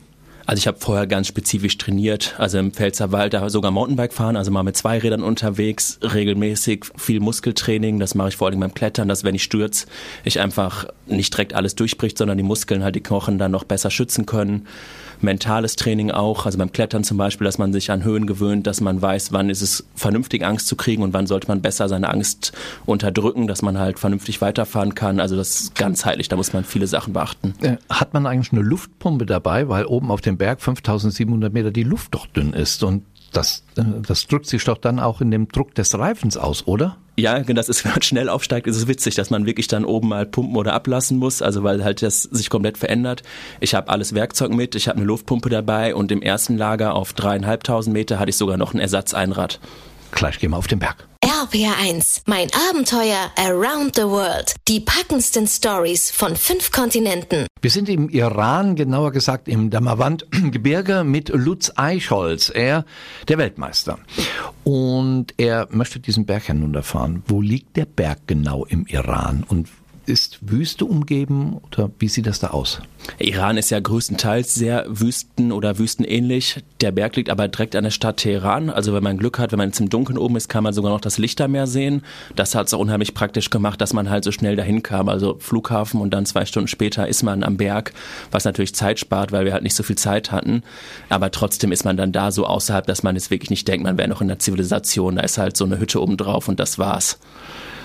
Also 0.45 0.59
ich 0.59 0.67
habe 0.67 0.79
vorher 0.79 1.07
ganz 1.07 1.27
spezifisch 1.27 1.77
trainiert, 1.77 2.35
also 2.37 2.57
im 2.57 2.71
Pfälzerwald 2.71 3.33
da 3.33 3.49
sogar 3.49 3.71
Mountainbike 3.71 4.13
fahren, 4.13 4.35
also 4.35 4.51
mal 4.51 4.63
mit 4.63 4.75
zwei 4.75 4.97
Rädern 4.97 5.23
unterwegs, 5.23 5.99
regelmäßig 6.01 6.85
viel 6.95 7.19
Muskeltraining, 7.19 7.99
das 7.99 8.15
mache 8.15 8.29
ich 8.29 8.37
vor 8.37 8.47
allem 8.47 8.59
beim 8.59 8.73
Klettern, 8.73 9.07
dass 9.07 9.23
wenn 9.23 9.35
ich 9.35 9.43
stürze, 9.43 9.87
ich 10.23 10.39
einfach 10.39 10.85
nicht 11.07 11.33
direkt 11.33 11.53
alles 11.53 11.75
durchbricht, 11.75 12.17
sondern 12.17 12.37
die 12.37 12.43
Muskeln 12.43 12.83
halt 12.83 12.95
die 12.95 13.01
Knochen 13.01 13.37
dann 13.37 13.51
noch 13.51 13.63
besser 13.63 13.91
schützen 13.91 14.25
können 14.25 14.67
mentales 15.23 15.75
Training 15.75 16.11
auch, 16.11 16.45
also 16.45 16.57
beim 16.57 16.71
Klettern 16.71 17.03
zum 17.03 17.17
Beispiel, 17.17 17.45
dass 17.45 17.57
man 17.57 17.73
sich 17.73 17.91
an 17.91 18.03
Höhen 18.03 18.25
gewöhnt, 18.27 18.67
dass 18.67 18.81
man 18.81 19.01
weiß, 19.01 19.31
wann 19.31 19.49
ist 19.49 19.61
es 19.61 19.85
vernünftig 19.95 20.45
Angst 20.45 20.67
zu 20.67 20.75
kriegen 20.75 21.03
und 21.03 21.13
wann 21.13 21.27
sollte 21.27 21.47
man 21.47 21.61
besser 21.61 21.89
seine 21.89 22.09
Angst 22.09 22.53
unterdrücken, 22.85 23.47
dass 23.47 23.61
man 23.61 23.77
halt 23.77 23.99
vernünftig 23.99 24.41
weiterfahren 24.41 24.95
kann. 24.95 25.19
Also 25.19 25.35
das 25.35 25.61
ist 25.61 25.75
ganzheitlich, 25.75 26.29
da 26.29 26.35
muss 26.35 26.53
man 26.53 26.63
viele 26.63 26.87
Sachen 26.87 27.13
beachten. 27.13 27.53
Äh, 27.61 27.77
hat 27.89 28.13
man 28.13 28.25
eigentlich 28.25 28.51
eine 28.51 28.61
Luftpumpe 28.61 29.25
dabei, 29.25 29.69
weil 29.69 29.85
oben 29.85 30.11
auf 30.11 30.21
dem 30.21 30.30
Berg 30.37 30.61
5700 30.61 31.53
Meter 31.53 31.71
die 31.71 31.83
Luft 31.83 32.15
doch 32.15 32.27
dünn 32.27 32.53
ist 32.53 32.83
und 32.83 33.03
das, 33.31 33.63
äh, 33.77 33.83
das 34.05 34.27
drückt 34.27 34.47
sich 34.47 34.63
doch 34.63 34.77
dann 34.77 34.99
auch 34.99 35.21
in 35.21 35.31
dem 35.31 35.47
Druck 35.47 35.73
des 35.75 35.97
Reifens 35.97 36.37
aus, 36.37 36.67
oder? 36.67 36.97
Ja, 37.17 37.39
das 37.39 37.69
ist, 37.69 37.83
wenn 37.85 37.91
man 37.91 38.01
schnell 38.01 38.29
aufsteigt, 38.29 38.67
ist 38.67 38.77
es 38.77 38.87
witzig, 38.87 39.15
dass 39.15 39.29
man 39.29 39.45
wirklich 39.45 39.67
dann 39.67 39.85
oben 39.85 40.09
mal 40.09 40.25
pumpen 40.25 40.55
oder 40.55 40.73
ablassen 40.73 41.17
muss, 41.17 41.41
also 41.41 41.63
weil 41.63 41.83
halt 41.83 42.01
das 42.01 42.23
sich 42.23 42.49
komplett 42.49 42.77
verändert. 42.77 43.23
Ich 43.59 43.73
habe 43.73 43.89
alles 43.89 44.13
Werkzeug 44.13 44.51
mit, 44.51 44.75
ich 44.75 44.87
habe 44.87 44.97
eine 44.97 45.05
Luftpumpe 45.05 45.49
dabei 45.49 45.95
und 45.95 46.11
im 46.11 46.21
ersten 46.21 46.57
Lager 46.57 46.95
auf 46.95 47.13
dreieinhalbtausend 47.13 47.93
Meter 47.93 48.19
hatte 48.19 48.29
ich 48.29 48.37
sogar 48.37 48.57
noch 48.57 48.73
ein 48.73 48.79
Ersatzeinrad. 48.79 49.59
Gleich 50.11 50.39
gehen 50.39 50.51
wir 50.51 50.57
auf 50.57 50.67
den 50.67 50.79
Berg. 50.79 51.07
RPR1, 51.51 52.21
mein 52.27 52.47
Abenteuer 52.69 53.29
Around 53.35 53.95
the 53.95 54.03
World. 54.03 54.55
Die 54.69 54.79
packendsten 54.79 55.47
Stories 55.47 56.09
von 56.09 56.37
fünf 56.37 56.71
Kontinenten. 56.71 57.45
Wir 57.61 57.69
sind 57.69 57.89
im 57.89 58.07
Iran, 58.09 58.75
genauer 58.75 59.11
gesagt 59.11 59.49
im 59.49 59.69
Damavand-Gebirge 59.69 61.03
mit 61.05 61.29
Lutz 61.29 61.71
Eichholz, 61.75 62.49
er 62.53 62.85
der 63.27 63.37
Weltmeister. 63.37 63.99
Und 64.63 65.33
er 65.37 65.67
möchte 65.71 65.99
diesen 65.99 66.25
Berg 66.25 66.43
hinunterfahren. 66.43 67.23
Wo 67.27 67.41
liegt 67.41 67.75
der 67.75 67.85
Berg 67.85 68.19
genau 68.27 68.63
im 68.65 68.85
Iran 68.85 69.43
und 69.47 69.67
ist 70.05 70.39
Wüste 70.41 70.85
umgeben 70.85 71.59
oder 71.67 71.91
wie 71.99 72.07
sieht 72.07 72.25
das 72.25 72.39
da 72.39 72.47
aus? 72.47 72.81
Iran 73.19 73.57
ist 73.57 73.69
ja 73.69 73.79
größtenteils 73.79 74.53
sehr 74.53 74.85
wüsten- 74.87 75.51
oder 75.51 75.79
wüstenähnlich. 75.79 76.63
Der 76.81 76.91
Berg 76.91 77.15
liegt 77.15 77.29
aber 77.29 77.47
direkt 77.47 77.75
an 77.75 77.83
der 77.83 77.91
Stadt 77.91 78.17
Teheran. 78.17 78.69
Also 78.69 78.93
wenn 78.93 79.03
man 79.03 79.17
Glück 79.17 79.39
hat, 79.39 79.51
wenn 79.51 79.57
man 79.57 79.69
jetzt 79.69 79.79
im 79.79 79.89
Dunkeln 79.89 80.17
oben 80.17 80.35
ist, 80.35 80.49
kann 80.49 80.63
man 80.63 80.73
sogar 80.73 80.91
noch 80.91 81.01
das 81.01 81.17
Lichtermeer 81.17 81.67
sehen. 81.67 82.03
Das 82.35 82.55
hat 82.55 82.67
es 82.67 82.73
auch 82.73 82.79
unheimlich 82.79 83.13
praktisch 83.13 83.49
gemacht, 83.49 83.81
dass 83.81 83.93
man 83.93 84.09
halt 84.09 84.23
so 84.23 84.31
schnell 84.31 84.55
dahin 84.55 84.83
kam. 84.83 85.09
Also 85.09 85.37
Flughafen 85.39 86.01
und 86.01 86.11
dann 86.13 86.25
zwei 86.25 86.45
Stunden 86.45 86.67
später 86.67 87.07
ist 87.07 87.23
man 87.23 87.43
am 87.43 87.57
Berg, 87.57 87.93
was 88.31 88.45
natürlich 88.45 88.75
Zeit 88.75 88.99
spart, 88.99 89.31
weil 89.31 89.45
wir 89.45 89.53
halt 89.53 89.63
nicht 89.63 89.75
so 89.75 89.83
viel 89.83 89.97
Zeit 89.97 90.31
hatten. 90.31 90.63
Aber 91.09 91.31
trotzdem 91.31 91.71
ist 91.71 91.85
man 91.85 91.97
dann 91.97 92.11
da 92.11 92.31
so 92.31 92.45
außerhalb, 92.45 92.85
dass 92.85 93.03
man 93.03 93.15
jetzt 93.15 93.31
wirklich 93.31 93.49
nicht 93.49 93.67
denkt, 93.67 93.83
man 93.83 93.97
wäre 93.97 94.09
noch 94.09 94.21
in 94.21 94.27
der 94.27 94.39
Zivilisation. 94.39 95.15
Da 95.15 95.21
ist 95.23 95.37
halt 95.37 95.57
so 95.57 95.65
eine 95.65 95.79
Hütte 95.79 96.01
oben 96.01 96.17
drauf 96.17 96.47
und 96.47 96.59
das 96.59 96.77
war's. 96.77 97.19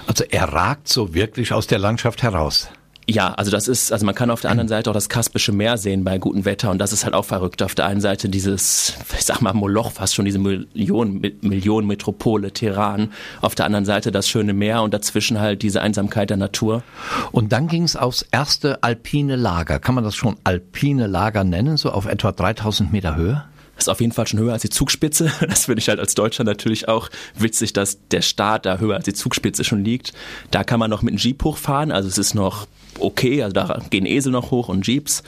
Also 0.07 0.25
er 0.31 0.53
ragt 0.53 0.89
so 0.89 1.15
wirklich 1.15 1.53
aus 1.53 1.67
der 1.67 1.79
Landschaft 1.79 2.23
heraus. 2.23 2.69
Ja, 3.09 3.35
also 3.35 3.53
das 3.53 3.69
ist, 3.69 3.93
also 3.93 4.05
man 4.05 4.17
kann 4.17 4.31
auf 4.31 4.41
der 4.41 4.51
anderen 4.51 4.67
Seite 4.67 4.91
auch 4.91 4.95
das 4.95 5.09
Kaspische 5.09 5.53
Meer 5.53 5.79
sehen 5.79 6.03
bei 6.03 6.19
gutem 6.19 6.45
Wetter 6.45 6.73
und 6.73 6.79
das 6.79 6.93
ist 6.93 7.05
halt 7.05 7.15
auch 7.15 7.25
verrückt. 7.25 7.63
Auf 7.63 7.77
der 7.77 7.87
einen 7.87 8.01
Seite 8.01 8.29
dieses, 8.29 8.95
ich 9.17 9.25
sag 9.25 9.41
mal 9.43 9.53
Moloch, 9.53 9.93
fast 9.93 10.17
schon 10.17 10.25
diese 10.25 10.41
Millionen, 10.41 11.21
Millionen 11.41 11.87
Metropole, 11.87 12.51
Teheran. 12.51 13.13
Auf 13.41 13.55
der 13.55 13.65
anderen 13.65 13.85
Seite 13.85 14.11
das 14.11 14.29
schöne 14.29 14.55
Meer 14.55 14.83
und 14.83 14.93
dazwischen 14.93 15.39
halt 15.39 15.63
diese 15.63 15.83
Einsamkeit 15.83 16.31
der 16.31 16.37
Natur. 16.37 16.83
Und 17.31 17.53
dann 17.53 17.69
ging 17.69 17.85
es 17.85 17.95
aufs 17.95 18.27
erste 18.33 18.83
alpine 18.83 19.37
Lager. 19.37 19.79
Kann 19.79 19.95
man 19.95 20.03
das 20.03 20.17
schon 20.17 20.35
alpine 20.43 21.07
Lager 21.07 21.45
nennen, 21.45 21.77
so 21.77 21.93
auf 21.93 22.07
etwa 22.07 22.33
3000 22.33 22.93
Meter 22.93 23.15
Höhe? 23.15 23.45
Ist 23.77 23.89
auf 23.89 24.01
jeden 24.01 24.13
Fall 24.13 24.27
schon 24.27 24.41
höher 24.41 24.53
als 24.53 24.63
die 24.63 24.71
Zugspitze. 24.71 25.31
Das 25.47 25.67
finde 25.67 25.81
ich 25.81 25.89
halt 25.89 26.01
als 26.01 26.15
Deutscher 26.15 26.45
natürlich 26.45 26.89
auch 26.89 27.09
witzig, 27.39 27.73
dass 27.73 27.99
der 28.09 28.23
Start 28.23 28.67
da 28.67 28.79
höher 28.79 28.97
als 28.97 29.05
die 29.05 29.15
Zugspitze 29.15 29.65
schon 29.65 29.85
liegt. 29.85 30.13
Da 30.51 30.65
kann 30.65 30.81
man 30.81 30.91
noch 30.91 31.03
mit 31.03 31.13
einem 31.13 31.19
Jeep 31.19 31.45
hochfahren, 31.45 31.93
also 31.93 32.09
es 32.09 32.19
ist 32.19 32.35
noch 32.35 32.67
okay, 33.01 33.43
also 33.43 33.53
da 33.53 33.81
gehen 33.91 34.07
Esel 34.07 34.33
noch 34.33 34.51
hoch 34.51 34.69
und 34.69 34.87
Jeeps, 34.87 35.23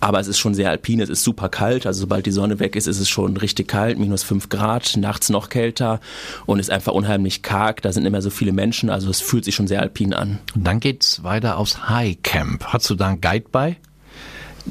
aber 0.00 0.20
es 0.20 0.26
ist 0.26 0.38
schon 0.38 0.54
sehr 0.54 0.70
alpin, 0.70 1.00
es 1.00 1.08
ist 1.08 1.22
super 1.22 1.48
kalt, 1.48 1.86
also 1.86 2.00
sobald 2.00 2.26
die 2.26 2.30
Sonne 2.30 2.60
weg 2.60 2.76
ist, 2.76 2.86
ist 2.86 3.00
es 3.00 3.08
schon 3.08 3.36
richtig 3.36 3.68
kalt, 3.68 3.98
minus 3.98 4.22
fünf 4.22 4.48
Grad, 4.48 4.96
nachts 4.96 5.28
noch 5.28 5.48
kälter 5.48 6.00
und 6.46 6.58
ist 6.58 6.70
einfach 6.70 6.92
unheimlich 6.92 7.42
karg, 7.42 7.82
da 7.82 7.92
sind 7.92 8.06
immer 8.06 8.22
so 8.22 8.30
viele 8.30 8.52
Menschen, 8.52 8.90
also 8.90 9.10
es 9.10 9.20
fühlt 9.20 9.44
sich 9.44 9.54
schon 9.54 9.68
sehr 9.68 9.80
alpin 9.80 10.14
an. 10.14 10.38
Und 10.54 10.66
dann 10.66 10.80
geht's 10.80 11.22
weiter 11.22 11.56
aufs 11.58 11.88
High 11.88 12.16
Camp. 12.22 12.64
Hast 12.64 12.88
du 12.90 12.94
da 12.94 13.08
einen 13.08 13.20
Guide 13.20 13.46
bei? 13.50 13.76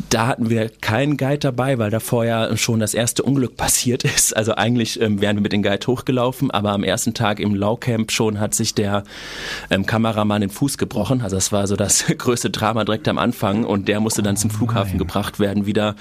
Da 0.09 0.27
hatten 0.27 0.49
wir 0.49 0.69
keinen 0.69 1.17
Guide 1.17 1.39
dabei, 1.39 1.77
weil 1.77 1.91
da 1.91 1.99
vorher 1.99 2.55
schon 2.57 2.79
das 2.79 2.93
erste 2.93 3.23
Unglück 3.23 3.57
passiert 3.57 4.03
ist. 4.03 4.35
Also 4.39 4.55
eigentlich 4.55 5.01
ähm, 5.01 5.19
wären 5.19 5.35
wir 5.35 5.41
mit 5.41 5.51
dem 5.51 5.63
Guide 5.63 5.85
hochgelaufen, 5.85 6.49
aber 6.49 6.71
am 6.71 6.83
ersten 6.83 7.13
Tag 7.13 7.41
im 7.41 7.55
Laucamp 7.55 8.09
schon 8.09 8.39
hat 8.39 8.53
sich 8.53 8.73
der 8.73 9.03
ähm, 9.69 9.85
Kameramann 9.85 10.39
den 10.39 10.49
Fuß 10.49 10.77
gebrochen. 10.77 11.21
Also 11.21 11.35
das 11.35 11.51
war 11.51 11.67
so 11.67 11.75
das 11.75 12.05
größte 12.17 12.49
Drama 12.49 12.85
direkt 12.85 13.09
am 13.09 13.17
Anfang 13.17 13.65
und 13.65 13.89
der 13.89 13.99
musste 13.99 14.23
dann 14.23 14.37
zum 14.37 14.49
Flughafen 14.49 14.91
Nein. 14.91 14.99
gebracht 14.99 15.41
werden 15.41 15.65
wieder, 15.65 15.95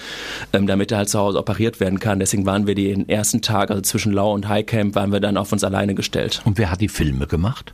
ähm, 0.53 0.69
damit 0.69 0.93
er 0.93 0.99
halt 0.99 1.09
zu 1.09 1.19
Hause 1.19 1.39
operiert 1.39 1.81
werden 1.81 1.99
kann. 1.99 2.21
Deswegen 2.21 2.47
waren 2.47 2.69
wir 2.69 2.77
den 2.77 3.09
ersten 3.09 3.43
Tag, 3.43 3.71
also 3.71 3.83
zwischen 3.83 4.13
Lau 4.13 4.33
und 4.33 4.49
Highcamp, 4.49 4.95
waren 4.95 5.11
wir 5.11 5.21
dann 5.21 5.37
auf 5.37 5.51
uns 5.51 5.65
alleine 5.65 5.97
gestellt. 5.97 6.41
Und 6.45 6.59
wer 6.59 6.71
hat 6.71 6.81
die 6.81 6.89
Filme 6.89 7.27
gemacht? 7.27 7.73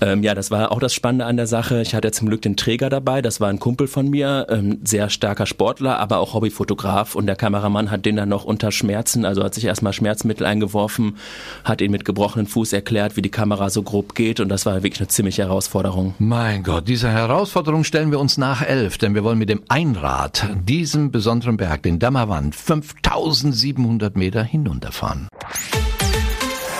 Ähm, 0.00 0.22
ja, 0.22 0.34
das 0.34 0.50
war 0.50 0.72
auch 0.72 0.80
das 0.80 0.94
Spannende 0.94 1.24
an 1.26 1.36
der 1.36 1.46
Sache. 1.46 1.82
Ich 1.82 1.94
hatte 1.94 2.12
zum 2.12 2.28
Glück 2.28 2.42
den 2.42 2.56
Träger 2.56 2.88
dabei. 2.88 3.22
Das 3.22 3.40
war 3.40 3.48
ein 3.48 3.58
Kumpel 3.58 3.88
von 3.88 4.08
mir, 4.08 4.46
ähm, 4.48 4.78
sehr 4.84 5.10
starker 5.10 5.46
Sportler, 5.46 5.98
aber 5.98 6.18
auch 6.18 6.34
Hobbyfotograf. 6.34 7.14
Und 7.14 7.26
der 7.26 7.36
Kameramann 7.36 7.90
hat 7.90 8.06
den 8.06 8.16
dann 8.16 8.28
noch 8.28 8.44
unter 8.44 8.70
Schmerzen, 8.70 9.24
also 9.24 9.42
hat 9.42 9.54
sich 9.54 9.64
erstmal 9.64 9.92
Schmerzmittel 9.92 10.46
eingeworfen, 10.46 11.16
hat 11.64 11.80
ihn 11.80 11.90
mit 11.90 12.04
gebrochenen 12.04 12.46
Fuß 12.46 12.72
erklärt, 12.72 13.16
wie 13.16 13.22
die 13.22 13.30
Kamera 13.30 13.70
so 13.70 13.82
grob 13.82 14.14
geht. 14.14 14.40
Und 14.40 14.48
das 14.48 14.66
war 14.66 14.82
wirklich 14.82 15.00
eine 15.00 15.08
ziemliche 15.08 15.42
Herausforderung. 15.42 16.14
Mein 16.18 16.62
Gott, 16.62 16.88
diese 16.88 17.10
Herausforderung 17.10 17.84
stellen 17.84 18.10
wir 18.10 18.20
uns 18.20 18.38
nach 18.38 18.62
elf, 18.62 18.98
denn 18.98 19.14
wir 19.14 19.24
wollen 19.24 19.38
mit 19.38 19.48
dem 19.48 19.62
Einrad 19.68 20.48
diesem 20.64 21.10
besonderen 21.10 21.56
Berg, 21.56 21.82
den 21.82 21.98
Dammerwand, 21.98 22.54
5700 22.54 24.16
Meter 24.16 24.42
hinunterfahren. 24.42 25.28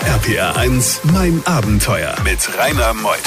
RPR 0.07 0.57
1, 0.57 1.01
mein 1.13 1.43
Abenteuer 1.45 2.15
mit 2.25 2.39
Rainer 2.57 2.95
Meusch. 2.95 3.19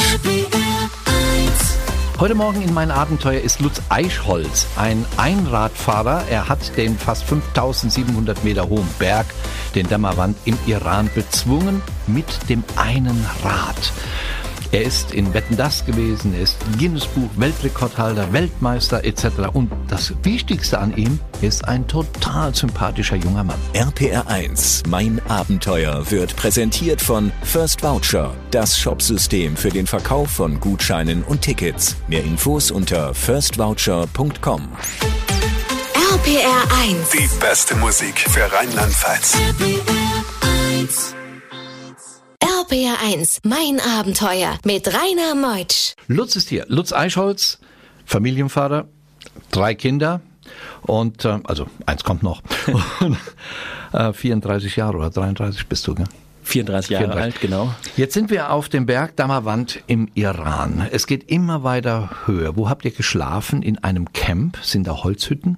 Heute 2.19 2.35
Morgen 2.35 2.61
in 2.61 2.73
mein 2.73 2.91
Abenteuer 2.91 3.41
ist 3.41 3.59
Lutz 3.59 3.81
Eichholz, 3.89 4.67
ein 4.77 5.05
Einradfahrer. 5.17 6.23
Er 6.29 6.47
hat 6.47 6.77
den 6.77 6.97
fast 6.97 7.23
5700 7.25 8.43
Meter 8.43 8.69
hohen 8.69 8.87
Berg, 8.99 9.25
den 9.75 9.87
Dämmerwand 9.87 10.37
im 10.45 10.57
Iran 10.65 11.09
bezwungen 11.13 11.81
mit 12.07 12.49
dem 12.49 12.63
einen 12.75 13.25
Rad. 13.43 13.91
Er 14.73 14.83
ist 14.83 15.13
in 15.13 15.33
Wetten 15.33 15.57
das 15.57 15.85
gewesen, 15.85 16.33
er 16.33 16.43
ist 16.43 16.55
Guinness 16.79 17.05
Buch 17.05 17.29
Weltrekordhalter, 17.35 18.31
Weltmeister 18.31 19.03
etc. 19.03 19.25
Und 19.51 19.69
das 19.89 20.13
Wichtigste 20.23 20.79
an 20.79 20.95
ihm 20.95 21.19
ist 21.41 21.67
ein 21.67 21.85
total 21.87 22.55
sympathischer 22.55 23.17
junger 23.17 23.43
Mann. 23.43 23.59
RPR 23.73 24.25
1, 24.27 24.83
mein 24.87 25.21
Abenteuer 25.27 26.09
wird 26.09 26.37
präsentiert 26.37 27.01
von 27.01 27.33
First 27.43 27.83
Voucher, 27.83 28.33
das 28.51 28.79
Shopsystem 28.79 29.57
für 29.57 29.69
den 29.69 29.87
Verkauf 29.87 30.31
von 30.31 30.57
Gutscheinen 30.61 31.23
und 31.23 31.41
Tickets. 31.41 31.97
Mehr 32.07 32.23
Infos 32.23 32.71
unter 32.71 33.13
firstvoucher.com. 33.13 34.69
RPR 36.13 36.63
1. 36.81 37.09
Die 37.09 37.29
beste 37.39 37.75
Musik 37.75 38.19
für 38.19 38.49
Rheinland-Pfalz. 38.51 39.37
RPR 42.71 43.03
1, 43.03 43.41
mein 43.43 43.81
Abenteuer 43.81 44.57
mit 44.63 44.87
Rainer 44.87 45.35
Meutsch. 45.35 45.93
Lutz 46.07 46.37
ist 46.37 46.47
hier. 46.47 46.63
Lutz 46.69 46.93
Eichholz, 46.93 47.59
Familienvater, 48.05 48.87
drei 49.51 49.75
Kinder 49.75 50.21
und 50.83 51.25
äh, 51.25 51.39
also 51.43 51.67
eins 51.85 52.05
kommt 52.05 52.23
noch. 52.23 52.41
Und, 53.01 53.17
äh, 53.91 54.13
34 54.13 54.77
Jahre 54.77 54.97
oder 54.99 55.09
33 55.09 55.67
bist 55.67 55.85
du, 55.85 55.95
gell? 55.95 56.05
34 56.43 56.91
Jahre 56.91 57.05
34. 57.07 57.23
alt, 57.23 57.41
genau. 57.41 57.75
Jetzt 57.97 58.13
sind 58.13 58.29
wir 58.29 58.51
auf 58.51 58.69
dem 58.69 58.85
Berg 58.85 59.17
Dammerwand 59.17 59.81
im 59.87 60.07
Iran. 60.13 60.87
Es 60.91 61.07
geht 61.07 61.29
immer 61.29 61.63
weiter 61.63 62.09
höher. 62.25 62.55
Wo 62.55 62.69
habt 62.69 62.85
ihr 62.85 62.91
geschlafen? 62.91 63.63
In 63.63 63.79
einem 63.79 64.13
Camp? 64.13 64.57
Sind 64.61 64.87
da 64.87 65.03
Holzhütten? 65.03 65.57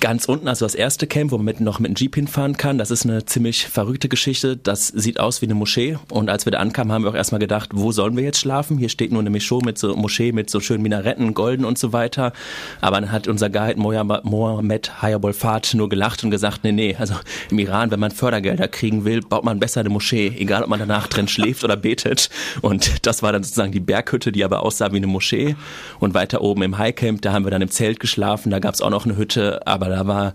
Ganz 0.00 0.24
unten, 0.24 0.48
also 0.48 0.64
das 0.64 0.74
erste 0.74 1.06
Camp, 1.06 1.30
wo 1.30 1.36
man 1.36 1.44
mit, 1.44 1.60
noch 1.60 1.78
mit 1.78 1.90
einem 1.90 1.94
Jeep 1.94 2.14
hinfahren 2.14 2.56
kann, 2.56 2.78
das 2.78 2.90
ist 2.90 3.04
eine 3.04 3.26
ziemlich 3.26 3.66
verrückte 3.66 4.08
Geschichte. 4.08 4.56
Das 4.56 4.88
sieht 4.88 5.20
aus 5.20 5.42
wie 5.42 5.46
eine 5.46 5.54
Moschee. 5.54 5.98
Und 6.08 6.30
als 6.30 6.46
wir 6.46 6.52
da 6.52 6.58
ankamen, 6.58 6.90
haben 6.90 7.04
wir 7.04 7.10
auch 7.10 7.14
erstmal 7.14 7.38
gedacht, 7.38 7.70
wo 7.74 7.92
sollen 7.92 8.16
wir 8.16 8.24
jetzt 8.24 8.40
schlafen? 8.40 8.78
Hier 8.78 8.88
steht 8.88 9.12
nur 9.12 9.20
eine 9.20 9.28
Mischung 9.28 9.62
mit 9.62 9.76
so 9.76 9.94
Moschee 9.94 10.32
mit 10.32 10.48
so 10.48 10.60
schönen 10.60 10.82
Minaretten, 10.82 11.34
Golden 11.34 11.66
und 11.66 11.76
so 11.76 11.92
weiter. 11.92 12.32
Aber 12.80 12.98
dann 12.98 13.12
hat 13.12 13.28
unser 13.28 13.50
Guide 13.50 13.78
Mohammed 13.78 15.02
Hayabolfat 15.02 15.74
nur 15.74 15.90
gelacht 15.90 16.24
und 16.24 16.30
gesagt, 16.30 16.64
nee, 16.64 16.72
nee, 16.72 16.96
also 16.98 17.14
im 17.50 17.58
Iran, 17.58 17.90
wenn 17.90 18.00
man 18.00 18.10
Fördergelder 18.10 18.68
kriegen 18.68 19.04
will, 19.04 19.20
baut 19.20 19.44
man 19.44 19.60
besser 19.60 19.80
eine 19.80 19.90
Moschee, 19.90 20.32
egal 20.38 20.62
ob 20.62 20.70
man 20.70 20.78
danach 20.78 21.08
drin 21.08 21.28
schläft 21.28 21.62
oder 21.62 21.76
betet. 21.76 22.30
Und 22.62 23.06
das 23.06 23.22
war 23.22 23.32
dann 23.32 23.42
sozusagen 23.42 23.72
die 23.72 23.80
Berghütte, 23.80 24.32
die 24.32 24.44
aber 24.44 24.62
aussah 24.62 24.92
wie 24.92 24.96
eine 24.96 25.08
Moschee. 25.08 25.56
Und 25.98 26.14
weiter 26.14 26.40
oben 26.40 26.62
im 26.62 26.78
Highcamp, 26.78 27.20
da 27.20 27.34
haben 27.34 27.44
wir 27.44 27.50
dann 27.50 27.60
im 27.60 27.70
Zelt 27.70 28.00
geschlafen, 28.00 28.50
da 28.50 28.60
gab 28.60 28.72
es 28.72 28.80
auch 28.80 28.88
noch 28.88 29.04
eine 29.04 29.18
Hütte, 29.18 29.66
aber 29.66 29.89
da 29.90 30.06
war 30.06 30.32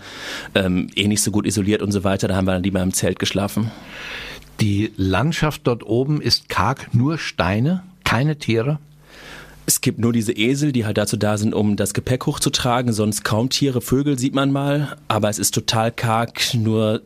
ähm, 0.54 0.90
eh 0.96 1.08
nicht 1.08 1.22
so 1.22 1.32
gut 1.32 1.46
isoliert 1.48 1.82
und 1.82 1.92
so 1.92 2.04
weiter. 2.04 2.28
Da 2.28 2.36
haben 2.36 2.46
wir 2.46 2.54
dann 2.54 2.64
lieber 2.64 2.82
im 2.82 2.94
Zelt 2.94 3.20
geschlafen. 3.20 3.72
Die 4.62 4.92
Landschaft 4.96 5.62
dort 5.66 5.84
oben 5.84 6.22
ist 6.22 6.48
karg, 6.48 6.94
nur 6.94 7.18
Steine, 7.18 7.84
keine 8.04 8.38
Tiere. 8.38 8.80
Es 9.66 9.82
gibt 9.82 9.98
nur 9.98 10.14
diese 10.14 10.32
Esel, 10.32 10.72
die 10.72 10.86
halt 10.86 10.98
dazu 10.98 11.18
da 11.18 11.38
sind, 11.38 11.54
um 11.54 11.76
das 11.76 11.94
Gepäck 11.94 12.28
hochzutragen, 12.28 12.94
sonst 12.94 13.24
kaum 13.24 13.50
Tiere, 13.50 13.82
Vögel 13.82 14.20
sieht 14.20 14.36
man 14.36 14.52
mal, 14.52 14.96
aber 15.08 15.30
es 15.30 15.40
ist 15.40 15.56
total 15.56 15.92
karg, 15.92 16.54
nur 16.54 17.02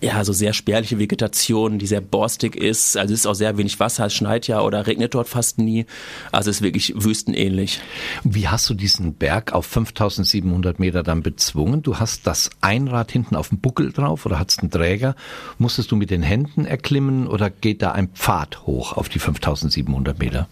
ja, 0.00 0.24
so 0.24 0.32
sehr 0.32 0.52
spärliche 0.52 0.98
Vegetation, 0.98 1.78
die 1.78 1.86
sehr 1.86 2.00
borstig 2.00 2.56
ist. 2.56 2.96
Also 2.96 3.12
es 3.12 3.20
ist 3.20 3.26
auch 3.26 3.34
sehr 3.34 3.58
wenig 3.58 3.78
Wasser, 3.80 4.06
es 4.06 4.14
schneit 4.14 4.46
ja 4.48 4.60
oder 4.62 4.86
regnet 4.86 5.14
dort 5.14 5.28
fast 5.28 5.58
nie. 5.58 5.86
Also 6.32 6.50
es 6.50 6.56
ist 6.56 6.62
wirklich 6.62 6.94
wüstenähnlich. 6.96 7.80
Wie 8.24 8.48
hast 8.48 8.68
du 8.70 8.74
diesen 8.74 9.14
Berg 9.14 9.52
auf 9.52 9.66
5700 9.66 10.78
Meter 10.78 11.02
dann 11.02 11.22
bezwungen? 11.22 11.82
Du 11.82 11.98
hast 11.98 12.26
das 12.26 12.50
Einrad 12.60 13.12
hinten 13.12 13.36
auf 13.36 13.50
dem 13.50 13.58
Buckel 13.58 13.92
drauf 13.92 14.24
oder 14.26 14.38
hattest 14.38 14.60
einen 14.60 14.70
Träger? 14.70 15.14
Musstest 15.58 15.90
du 15.90 15.96
mit 15.96 16.10
den 16.10 16.22
Händen 16.22 16.64
erklimmen 16.64 17.26
oder 17.26 17.50
geht 17.50 17.82
da 17.82 17.92
ein 17.92 18.08
Pfad 18.08 18.66
hoch 18.66 18.94
auf 18.94 19.08
die 19.08 19.18
5700 19.18 20.18
Meter? 20.18 20.48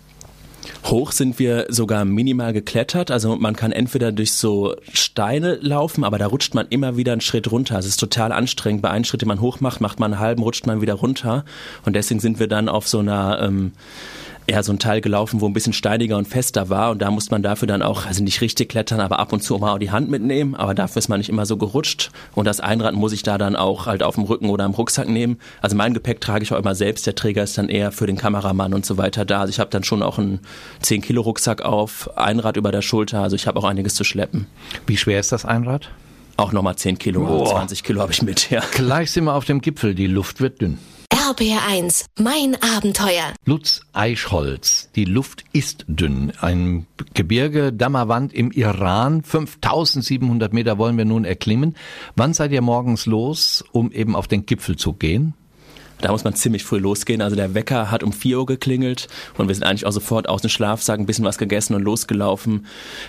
Hoch 0.85 1.13
sind 1.13 1.39
wir 1.39 1.67
sogar 1.69 2.05
minimal 2.05 2.53
geklettert. 2.53 3.11
Also 3.11 3.37
man 3.37 3.57
kann 3.57 3.73
entweder 3.73 4.13
durch 4.13 4.33
so 4.33 4.75
Steine 4.93 5.59
laufen, 5.61 6.05
aber 6.05 6.19
da 6.19 6.27
rutscht 6.27 6.55
man 6.55 6.67
immer 6.69 6.97
wieder 6.97 7.13
einen 7.13 7.21
Schritt 7.21 7.51
runter. 7.51 7.79
Es 7.79 7.87
ist 7.87 7.99
total 7.99 8.33
anstrengend. 8.33 8.83
Bei 8.83 8.91
einem 8.91 9.05
Schritt, 9.05 9.23
den 9.23 9.29
man 9.29 9.41
hoch 9.41 9.61
macht, 9.61 9.81
macht 9.81 10.01
man 10.01 10.13
einen 10.13 10.21
halben, 10.21 10.43
rutscht 10.43 10.67
man 10.67 10.81
wieder 10.81 10.95
runter. 10.95 11.45
Und 11.85 11.95
deswegen 11.95 12.21
sind 12.21 12.39
wir 12.39 12.49
dann 12.49 12.69
auf 12.69 12.89
so 12.89 13.01
einer 13.01 13.41
ähm, 13.43 13.73
eher 14.49 14.63
so 14.63 14.73
ein 14.73 14.79
Teil 14.79 15.01
gelaufen, 15.01 15.41
wo 15.41 15.47
ein 15.47 15.53
bisschen 15.53 15.75
steiniger 15.75 16.17
und 16.17 16.27
fester 16.27 16.71
war 16.71 16.91
und 16.91 17.03
da 17.03 17.11
muss 17.11 17.31
man 17.31 17.43
dafür 17.43 17.69
dann 17.69 17.83
auch, 17.83 18.07
also 18.07 18.25
nicht 18.25 18.41
richtig 18.41 18.71
klettern, 18.71 18.99
aber 19.01 19.19
ab 19.19 19.33
und 19.33 19.43
zu 19.43 19.57
mal 19.59 19.75
auch 19.75 19.79
die 19.79 19.91
Hand 19.91 20.09
mitnehmen, 20.11 20.55
aber 20.55 20.75
dafür 20.75 21.01
ist 21.01 21.09
man 21.09 21.19
nicht 21.19 21.29
immer 21.29 21.45
so 21.45 21.59
gerutscht 21.59 22.11
und 22.35 22.47
das 22.47 22.61
Einrad 22.61 22.95
muss 22.95 23.13
ich 23.13 23.23
da 23.23 23.37
dann 23.37 23.57
auch 23.57 23.87
halt 23.87 24.03
auf 24.03 24.15
dem 24.15 24.25
Rücken 24.25 24.49
oder 24.49 24.65
im 24.65 24.73
Rucksack 24.73 25.09
nehmen. 25.09 25.39
Also 25.61 25.77
mein 25.77 25.93
Gepäck 25.93 26.21
trage 26.21 26.43
ich 26.43 26.53
auch 26.53 26.59
immer 26.59 26.75
selbst, 26.75 27.07
der 27.07 27.15
Träger 27.15 27.43
ist 27.43 27.59
dann 27.59 27.69
eher 27.69 27.93
für 27.93 28.07
den 28.07 28.17
Kameramann 28.17 28.73
und 28.73 28.87
so 28.87 28.97
weiter 28.97 29.25
da. 29.25 29.43
Also 29.43 29.51
ich 29.51 29.61
habe 29.61 29.71
dann 29.71 29.85
schon 29.85 30.03
auch 30.03 30.19
einen 30.19 30.41
10 30.81 31.03
Kilo 31.03 31.21
Rucksack 31.21 31.63
auf, 31.63 32.17
Einrad 32.17 32.57
über 32.57 32.73
der 32.73 32.83
Schulter, 32.83 33.23
also 33.23 33.37
ich 33.37 33.47
habe 33.47 33.59
auch 33.59 33.65
einiges 33.65 33.95
zu 33.95 34.05
schleppen. 34.05 34.47
Wie 34.87 34.97
schwer 34.97 35.21
ist 35.21 35.31
das 35.31 35.45
Einrad? 35.45 35.91
Auch 36.39 36.53
nochmal 36.53 36.77
10 36.77 36.99
Kilo, 36.99 37.27
Boah. 37.27 37.51
20 37.51 37.83
Kilo 37.83 38.01
habe 38.01 38.13
ich 38.13 38.23
mit, 38.23 38.49
ja. 38.49 38.63
Gleich 38.73 39.11
sind 39.11 39.25
wir 39.25 39.35
auf 39.35 39.45
dem 39.45 39.61
Gipfel, 39.61 39.95
die 39.95 40.07
Luft 40.07 40.41
wird 40.41 40.63
dünn. 40.63 40.79
RPR 41.29 41.67
1, 41.69 42.07
mein 42.19 42.57
Abenteuer. 42.63 43.35
Lutz 43.45 43.83
Eichholz. 43.93 44.89
Die 44.97 45.05
Luft 45.05 45.45
ist 45.53 45.85
dünn. 45.87 46.33
Ein 46.41 46.87
Gebirge, 47.13 47.71
Dammerwand 47.71 48.33
im 48.33 48.51
Iran. 48.51 49.23
5700 49.23 50.55
Meter 50.55 50.79
wollen 50.79 50.97
wir 50.97 51.05
nun 51.05 51.27
erklimmen. 51.27 51.77
Wann 52.17 52.33
seid 52.33 52.53
ihr 52.53 52.63
morgens 52.63 53.05
los, 53.05 53.63
um 53.73 53.93
eben 53.93 54.17
auf 54.17 54.27
den 54.27 54.47
Gipfel 54.47 54.77
zu 54.77 54.95
gehen? 54.95 55.35
Da 56.01 56.13
muss 56.13 56.25
man 56.25 56.35
ziemlich 56.35 56.65
früh 56.65 56.79
losgehen. 56.79 57.23
Also 57.23 57.35
der 57.35 57.55
Wecker 57.55 57.91
hat 57.91 58.03
um 58.03 58.13
4 58.13 58.39
Uhr 58.39 58.47
geklingelt 58.47 59.09
und 59.37 59.49
wir 59.49 59.55
sind 59.55 59.65
eigentlich 59.65 59.87
auch 59.87 59.93
sofort 59.93 60.29
aus 60.29 60.43
dem 60.43 60.51
Schlafsack 60.51 60.99
ein 61.01 61.07
bisschen 61.07 61.25
was 61.25 61.39
gegessen 61.39 61.75
und 61.75 61.83
losgelaufen, 61.83 62.67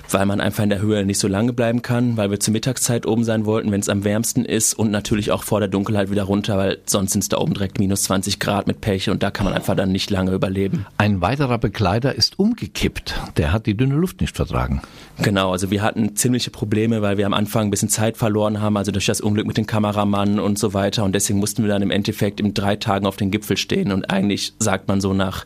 weil 0.10 0.26
man 0.26 0.42
einfach 0.42 0.64
in 0.64 0.70
der 0.70 0.82
Höhe 0.82 1.06
nicht 1.06 1.20
so 1.20 1.28
lange 1.28 1.54
bleiben 1.54 1.82
kann, 1.82 2.18
weil 2.18 2.32
wir 2.32 2.40
zur 2.40 2.54
Mittagszeit 2.54 3.06
oben 3.06 3.24
sein 3.24 3.46
wollten, 3.46 3.72
wenn 3.72 3.80
es 3.80 3.90
am 3.90 4.04
wärmsten 4.04 4.46
ist 4.46 4.74
und 4.74 4.92
natürlich 4.92 5.32
auch 5.32 5.44
vor 5.44 5.60
der 5.60 5.70
Dunkelheit 5.70 6.10
wieder 6.10 6.24
runter, 6.24 6.58
weil 6.58 6.80
sonst 6.86 7.12
sind 7.12 7.22
es 7.22 7.30
da 7.30 7.38
oben 7.38 7.54
direkt 7.54 7.80
minus 7.80 8.04
20 8.04 8.40
Grad 8.40 8.68
mit 8.68 8.82
Pech 8.82 9.10
und 9.10 9.22
da 9.22 9.30
kann 9.32 9.46
man 9.46 9.54
einfach 9.54 9.76
dann 9.76 9.92
nicht 9.92 10.10
lange 10.10 10.32
überleben. 10.32 10.86
Ein 10.98 11.22
weiterer 11.22 11.58
Begleiter 11.58 12.16
ist 12.16 12.40
umgekippt. 12.40 13.14
Der 13.38 13.54
hat 13.54 13.66
die 13.66 13.78
dünne 13.78 13.96
Luft 13.96 14.22
nicht 14.22 14.36
vertragen. 14.36 14.82
Genau, 15.22 15.52
also 15.52 15.70
wir 15.70 15.82
hatten 15.82 16.16
ziemliche 16.16 16.50
Probleme, 16.50 17.02
weil 17.02 17.18
wir 17.18 17.26
am 17.26 17.34
Anfang 17.34 17.68
ein 17.68 17.72
bisschen 17.72 17.90
Zeit 17.90 18.18
verloren 18.18 18.62
haben, 18.62 18.78
also 18.78 18.92
durch 18.92 19.06
das 19.06 19.22
Unglück 19.22 19.46
mit 19.46 19.58
dem 19.58 19.66
Kameramann 19.66 20.40
und 20.40 20.58
so 20.58 20.74
weiter. 20.74 21.04
Und 21.04 21.14
deswegen 21.14 21.40
mussten 21.40 21.64
wir 21.64 21.70
dann 21.70 21.82
im 21.82 21.92
Endeffekt 21.92 22.40
in 22.40 22.54
drei 22.54 22.78
Tagen 22.80 23.06
auf 23.06 23.18
den 23.18 23.32
Gipfel 23.32 23.58
stehen. 23.58 23.92
Und 23.92 24.10
eigentlich 24.10 24.54
sagt 24.60 24.88
man 24.88 25.02
so 25.02 25.14
nach, 25.14 25.46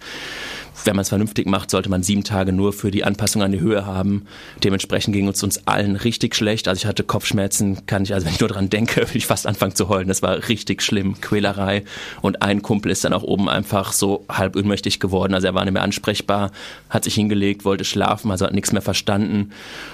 wenn 0.85 0.95
man 0.95 1.03
es 1.03 1.09
vernünftig 1.09 1.47
macht, 1.47 1.69
sollte 1.69 1.89
man 1.89 2.03
sieben 2.03 2.23
Tage 2.23 2.51
nur 2.51 2.73
für 2.73 2.91
die 2.91 3.03
Anpassung 3.03 3.41
an 3.41 3.51
die 3.51 3.59
Höhe 3.59 3.85
haben. 3.85 4.25
Dementsprechend 4.63 5.13
ging 5.13 5.27
uns 5.27 5.43
uns 5.43 5.67
allen 5.67 5.95
richtig 5.95 6.35
schlecht. 6.35 6.67
Also 6.67 6.79
ich 6.79 6.85
hatte 6.85 7.03
Kopfschmerzen, 7.03 7.85
kann 7.85 8.03
ich, 8.03 8.13
also 8.13 8.25
wenn 8.25 8.33
ich 8.33 8.39
nur 8.39 8.49
dran 8.49 8.69
denke, 8.69 9.01
würde 9.01 9.17
ich 9.17 9.27
fast 9.27 9.47
anfangen 9.47 9.75
zu 9.75 9.89
heulen. 9.89 10.07
Das 10.07 10.21
war 10.21 10.47
richtig 10.49 10.81
schlimm, 10.81 11.19
Quälerei. 11.21 11.83
Und 12.21 12.41
ein 12.41 12.61
Kumpel 12.61 12.91
ist 12.91 13.03
dann 13.03 13.13
auch 13.13 13.23
oben 13.23 13.49
einfach 13.49 13.93
so 13.93 14.25
halb 14.29 14.55
ohnmächtig 14.55 14.99
geworden. 14.99 15.33
Also 15.33 15.47
er 15.47 15.53
war 15.53 15.63
nicht 15.63 15.73
mehr 15.73 15.83
ansprechbar, 15.83 16.51
hat 16.89 17.03
sich 17.03 17.15
hingelegt, 17.15 17.65
wollte 17.65 17.85
schlafen, 17.85 18.31
also 18.31 18.45
hat 18.45 18.53
nichts 18.53 18.71
mehr 18.71 18.81
verstanden. 18.81 19.51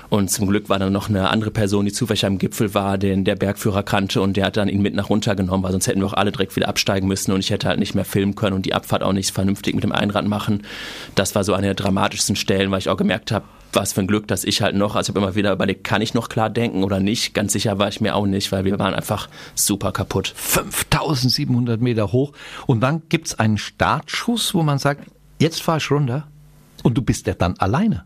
Und 0.09 0.31
zum 0.31 0.47
Glück 0.47 0.69
war 0.69 0.79
dann 0.79 0.91
noch 0.91 1.09
eine 1.09 1.29
andere 1.29 1.51
Person, 1.51 1.85
die 1.85 1.91
zufällig 1.91 2.25
am 2.25 2.37
Gipfel 2.37 2.73
war, 2.73 2.97
den 2.97 3.25
der 3.25 3.35
Bergführer 3.35 3.83
kannte 3.83 4.21
und 4.21 4.37
der 4.37 4.45
hat 4.45 4.57
dann 4.57 4.69
ihn 4.69 4.81
mit 4.81 4.95
nach 4.95 5.09
runter 5.09 5.35
genommen, 5.35 5.63
weil 5.63 5.71
sonst 5.71 5.87
hätten 5.87 5.99
wir 5.99 6.07
auch 6.07 6.13
alle 6.13 6.31
direkt 6.31 6.55
wieder 6.55 6.67
absteigen 6.67 7.07
müssen 7.07 7.31
und 7.31 7.39
ich 7.39 7.51
hätte 7.51 7.67
halt 7.67 7.79
nicht 7.79 7.95
mehr 7.95 8.05
filmen 8.05 8.35
können 8.35 8.55
und 8.55 8.65
die 8.65 8.73
Abfahrt 8.73 9.03
auch 9.03 9.13
nicht 9.13 9.31
vernünftig 9.31 9.75
mit 9.75 9.83
dem 9.83 9.91
Einrad 9.91 10.25
machen. 10.25 10.63
Das 11.15 11.35
war 11.35 11.43
so 11.43 11.53
eine 11.53 11.67
der 11.67 11.75
dramatischsten 11.75 12.35
Stellen, 12.35 12.71
weil 12.71 12.79
ich 12.79 12.89
auch 12.89 12.97
gemerkt 12.97 13.31
habe, 13.31 13.45
was 13.73 13.93
für 13.93 14.01
ein 14.01 14.07
Glück, 14.07 14.27
dass 14.27 14.43
ich 14.43 14.61
halt 14.61 14.75
noch, 14.75 14.95
also 14.95 15.11
ich 15.11 15.15
habe 15.15 15.25
immer 15.25 15.35
wieder 15.35 15.51
überlegt, 15.51 15.83
kann 15.83 16.01
ich 16.01 16.13
noch 16.13 16.29
klar 16.29 16.49
denken 16.49 16.83
oder 16.83 16.99
nicht? 16.99 17.33
Ganz 17.33 17.53
sicher 17.53 17.77
war 17.77 17.87
ich 17.87 18.01
mir 18.01 18.15
auch 18.15 18.25
nicht, 18.25 18.51
weil 18.51 18.65
wir 18.65 18.79
waren 18.79 18.93
einfach 18.93 19.29
super 19.55 19.91
kaputt. 19.91 20.33
5700 20.35 21.79
Meter 21.79 22.11
hoch. 22.11 22.33
Und 22.65 22.81
dann 22.81 23.03
gibt's 23.09 23.37
einen 23.37 23.57
Startschuss, 23.57 24.53
wo 24.53 24.63
man 24.63 24.79
sagt, 24.79 25.09
jetzt 25.39 25.61
fahr 25.61 25.77
ich 25.77 25.91
runter. 25.91 26.27
Und 26.83 26.97
du 26.97 27.01
bist 27.01 27.27
ja 27.27 27.33
dann 27.33 27.57
alleine. 27.57 28.05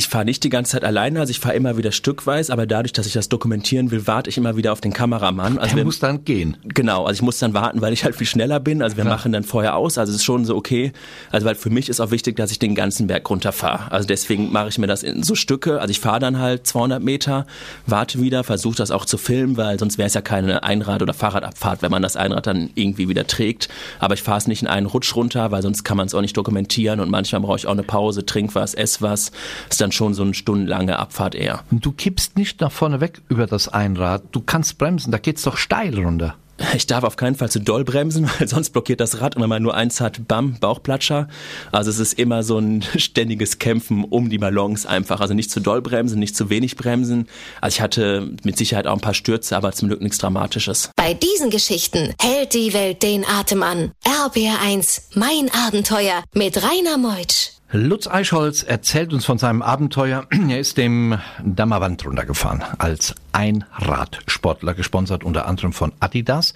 Ich 0.00 0.08
fahre 0.08 0.24
nicht 0.24 0.42
die 0.44 0.48
ganze 0.48 0.72
Zeit 0.72 0.84
alleine, 0.84 1.20
also 1.20 1.30
ich 1.30 1.40
fahre 1.40 1.54
immer 1.54 1.76
wieder 1.76 1.92
stückweise, 1.92 2.54
aber 2.54 2.66
dadurch, 2.66 2.94
dass 2.94 3.04
ich 3.04 3.12
das 3.12 3.28
dokumentieren 3.28 3.90
will, 3.90 4.06
warte 4.06 4.30
ich 4.30 4.38
immer 4.38 4.56
wieder 4.56 4.72
auf 4.72 4.80
den 4.80 4.94
Kameramann. 4.94 5.58
Also 5.58 5.74
Der 5.74 5.76
wir, 5.76 5.84
muss 5.84 5.98
dann 5.98 6.24
gehen. 6.24 6.56
Genau, 6.64 7.04
also 7.04 7.18
ich 7.18 7.22
muss 7.22 7.38
dann 7.38 7.52
warten, 7.52 7.82
weil 7.82 7.92
ich 7.92 8.02
halt 8.02 8.16
viel 8.16 8.26
schneller 8.26 8.60
bin. 8.60 8.80
Also 8.80 8.96
wir 8.96 9.04
Klar. 9.04 9.16
machen 9.16 9.32
dann 9.32 9.44
vorher 9.44 9.76
aus, 9.76 9.98
also 9.98 10.08
es 10.10 10.20
ist 10.20 10.24
schon 10.24 10.46
so 10.46 10.56
okay. 10.56 10.94
Also 11.30 11.44
weil 11.44 11.54
für 11.54 11.68
mich 11.68 11.90
ist 11.90 12.00
auch 12.00 12.12
wichtig, 12.12 12.36
dass 12.36 12.50
ich 12.50 12.58
den 12.58 12.74
ganzen 12.74 13.08
Berg 13.08 13.28
runterfahre. 13.28 13.92
Also 13.92 14.06
deswegen 14.06 14.50
mache 14.50 14.70
ich 14.70 14.78
mir 14.78 14.86
das 14.86 15.02
in 15.02 15.22
so 15.22 15.34
Stücke. 15.34 15.82
Also 15.82 15.90
ich 15.90 16.00
fahre 16.00 16.18
dann 16.18 16.38
halt 16.38 16.66
200 16.66 17.02
Meter, 17.02 17.46
warte 17.86 18.22
wieder, 18.22 18.42
versuche 18.42 18.76
das 18.76 18.90
auch 18.90 19.04
zu 19.04 19.18
filmen, 19.18 19.58
weil 19.58 19.78
sonst 19.78 19.98
wäre 19.98 20.06
es 20.06 20.14
ja 20.14 20.22
keine 20.22 20.62
Einrad- 20.62 21.02
oder 21.02 21.12
Fahrradabfahrt, 21.12 21.82
wenn 21.82 21.90
man 21.90 22.00
das 22.00 22.16
Einrad 22.16 22.46
dann 22.46 22.70
irgendwie 22.74 23.10
wieder 23.10 23.26
trägt. 23.26 23.68
Aber 23.98 24.14
ich 24.14 24.22
fahre 24.22 24.38
es 24.38 24.46
nicht 24.46 24.62
in 24.62 24.68
einen 24.68 24.86
Rutsch 24.86 25.14
runter, 25.14 25.50
weil 25.50 25.60
sonst 25.60 25.84
kann 25.84 25.98
man 25.98 26.06
es 26.06 26.14
auch 26.14 26.22
nicht 26.22 26.38
dokumentieren 26.38 27.00
und 27.00 27.10
manchmal 27.10 27.42
brauche 27.42 27.58
ich 27.58 27.66
auch 27.66 27.72
eine 27.72 27.82
Pause, 27.82 28.24
trink 28.24 28.54
was, 28.54 28.72
ess 28.72 29.02
was. 29.02 29.30
Ist 29.68 29.78
dann 29.82 29.89
schon 29.92 30.14
so 30.14 30.22
eine 30.22 30.34
stundenlange 30.34 30.98
Abfahrt 30.98 31.34
eher. 31.34 31.64
Du 31.70 31.92
kippst 31.92 32.36
nicht 32.36 32.60
nach 32.60 32.72
vorne 32.72 33.00
weg 33.00 33.22
über 33.28 33.46
das 33.46 33.68
Einrad. 33.68 34.22
Du 34.32 34.40
kannst 34.40 34.78
bremsen, 34.78 35.12
da 35.12 35.18
geht's 35.18 35.42
doch 35.42 35.56
steil 35.56 35.98
runter. 35.98 36.36
Ich 36.74 36.86
darf 36.86 37.04
auf 37.04 37.16
keinen 37.16 37.36
Fall 37.36 37.50
zu 37.50 37.60
doll 37.60 37.84
bremsen, 37.84 38.30
weil 38.38 38.48
sonst 38.48 38.70
blockiert 38.70 39.00
das 39.00 39.20
Rad 39.20 39.36
und 39.36 39.42
wenn 39.42 39.48
man 39.48 39.62
nur 39.62 39.74
eins 39.74 40.00
hat, 40.00 40.28
bam, 40.28 40.58
Bauchplatscher. 40.60 41.28
Also 41.72 41.90
es 41.90 41.98
ist 41.98 42.18
immer 42.18 42.42
so 42.42 42.58
ein 42.58 42.82
ständiges 42.96 43.58
Kämpfen 43.58 44.04
um 44.04 44.28
die 44.28 44.38
Balance 44.38 44.88
einfach. 44.88 45.20
Also 45.20 45.34
nicht 45.34 45.50
zu 45.50 45.60
doll 45.60 45.82
bremsen, 45.82 46.18
nicht 46.18 46.36
zu 46.36 46.50
wenig 46.50 46.76
bremsen. 46.76 47.28
Also 47.60 47.76
ich 47.76 47.80
hatte 47.80 48.32
mit 48.44 48.56
Sicherheit 48.56 48.86
auch 48.86 48.94
ein 48.94 49.00
paar 49.00 49.14
Stürze, 49.14 49.56
aber 49.56 49.72
zum 49.72 49.88
Glück 49.88 50.02
nichts 50.02 50.18
Dramatisches. 50.18 50.90
Bei 50.96 51.14
diesen 51.14 51.50
Geschichten 51.50 52.14
hält 52.20 52.54
die 52.54 52.72
Welt 52.74 53.02
den 53.02 53.24
Atem 53.24 53.62
an. 53.62 53.92
RBR1, 54.04 55.02
mein 55.14 55.50
Abenteuer 55.66 56.24
mit 56.34 56.62
Rainer 56.62 56.98
Meutsch. 56.98 57.59
Lutz 57.72 58.08
Eichholz 58.08 58.64
erzählt 58.64 59.12
uns 59.12 59.24
von 59.24 59.38
seinem 59.38 59.62
Abenteuer. 59.62 60.26
Er 60.48 60.58
ist 60.58 60.76
dem 60.76 61.18
Dammerwand 61.44 62.04
runtergefahren 62.04 62.64
als 62.78 63.14
Einradsportler, 63.30 64.74
gesponsert 64.74 65.22
unter 65.22 65.46
anderem 65.46 65.72
von 65.72 65.92
Adidas. 66.00 66.54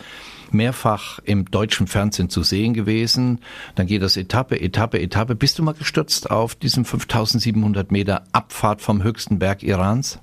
Mehrfach 0.50 1.20
im 1.20 1.48
deutschen 1.48 1.86
Fernsehen 1.86 2.30
zu 2.30 2.42
sehen 2.42 2.74
gewesen. 2.74 3.38
Dann 3.76 3.86
geht 3.86 4.02
das 4.02 4.16
Etappe, 4.16 4.60
Etappe, 4.60 5.00
Etappe. 5.00 5.36
Bist 5.36 5.56
du 5.60 5.62
mal 5.62 5.74
gestürzt 5.74 6.32
auf 6.32 6.56
diesem 6.56 6.84
5700 6.84 7.92
Meter 7.92 8.24
Abfahrt 8.32 8.82
vom 8.82 9.04
höchsten 9.04 9.38
Berg 9.38 9.62
Irans? 9.62 10.18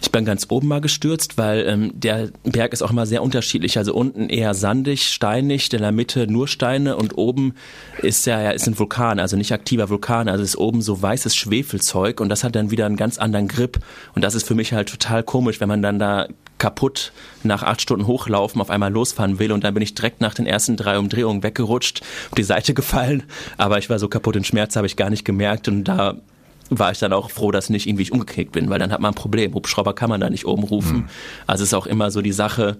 Ich 0.00 0.12
bin 0.12 0.24
ganz 0.24 0.46
oben 0.50 0.68
mal 0.68 0.80
gestürzt, 0.80 1.38
weil 1.38 1.66
ähm, 1.66 1.90
der 1.94 2.28
Berg 2.44 2.72
ist 2.72 2.82
auch 2.82 2.90
immer 2.90 3.06
sehr 3.06 3.22
unterschiedlich. 3.22 3.78
Also 3.78 3.94
unten 3.94 4.28
eher 4.28 4.54
sandig, 4.54 5.06
steinig, 5.06 5.72
in 5.72 5.80
der 5.80 5.92
Mitte 5.92 6.26
nur 6.26 6.48
Steine 6.48 6.96
und 6.96 7.16
oben 7.16 7.54
ist 8.02 8.26
ja, 8.26 8.40
ja 8.40 8.50
ist 8.50 8.66
ein 8.66 8.78
Vulkan, 8.78 9.18
also 9.18 9.36
nicht 9.36 9.52
aktiver 9.52 9.88
Vulkan. 9.88 10.28
Also 10.28 10.44
ist 10.44 10.56
oben 10.56 10.82
so 10.82 11.00
weißes 11.00 11.34
Schwefelzeug 11.34 12.20
und 12.20 12.28
das 12.28 12.44
hat 12.44 12.54
dann 12.54 12.70
wieder 12.70 12.86
einen 12.86 12.96
ganz 12.96 13.18
anderen 13.18 13.48
Grip. 13.48 13.78
Und 14.14 14.22
das 14.22 14.34
ist 14.34 14.46
für 14.46 14.54
mich 14.54 14.72
halt 14.72 14.88
total 14.88 15.22
komisch, 15.22 15.60
wenn 15.60 15.68
man 15.68 15.82
dann 15.82 15.98
da 15.98 16.28
kaputt 16.58 17.12
nach 17.42 17.62
acht 17.62 17.80
Stunden 17.80 18.06
hochlaufen 18.06 18.60
auf 18.60 18.70
einmal 18.70 18.92
losfahren 18.92 19.38
will 19.38 19.52
und 19.52 19.64
dann 19.64 19.74
bin 19.74 19.82
ich 19.82 19.94
direkt 19.94 20.20
nach 20.20 20.34
den 20.34 20.46
ersten 20.46 20.76
drei 20.76 20.98
Umdrehungen 20.98 21.42
weggerutscht, 21.42 22.02
auf 22.30 22.34
die 22.34 22.42
Seite 22.42 22.74
gefallen, 22.74 23.24
aber 23.58 23.78
ich 23.78 23.90
war 23.90 23.98
so 23.98 24.08
kaputt 24.08 24.36
in 24.36 24.44
Schmerz, 24.44 24.76
habe 24.76 24.86
ich 24.86 24.96
gar 24.96 25.10
nicht 25.10 25.24
gemerkt 25.24 25.68
und 25.68 25.84
da 25.84 26.16
war 26.70 26.92
ich 26.92 26.98
dann 26.98 27.12
auch 27.12 27.30
froh, 27.30 27.50
dass 27.50 27.70
nicht 27.70 27.86
irgendwie 27.86 28.02
ich 28.02 28.12
umgeknickt 28.12 28.52
bin, 28.52 28.70
weil 28.70 28.78
dann 28.78 28.92
hat 28.92 29.00
man 29.00 29.12
ein 29.12 29.14
Problem. 29.14 29.54
Hubschrauber 29.54 29.94
kann 29.94 30.08
man 30.08 30.20
da 30.20 30.30
nicht 30.30 30.46
oben 30.46 30.64
rufen. 30.64 31.08
Also 31.46 31.64
ist 31.64 31.74
auch 31.74 31.86
immer 31.86 32.10
so 32.10 32.22
die 32.22 32.32
Sache, 32.32 32.78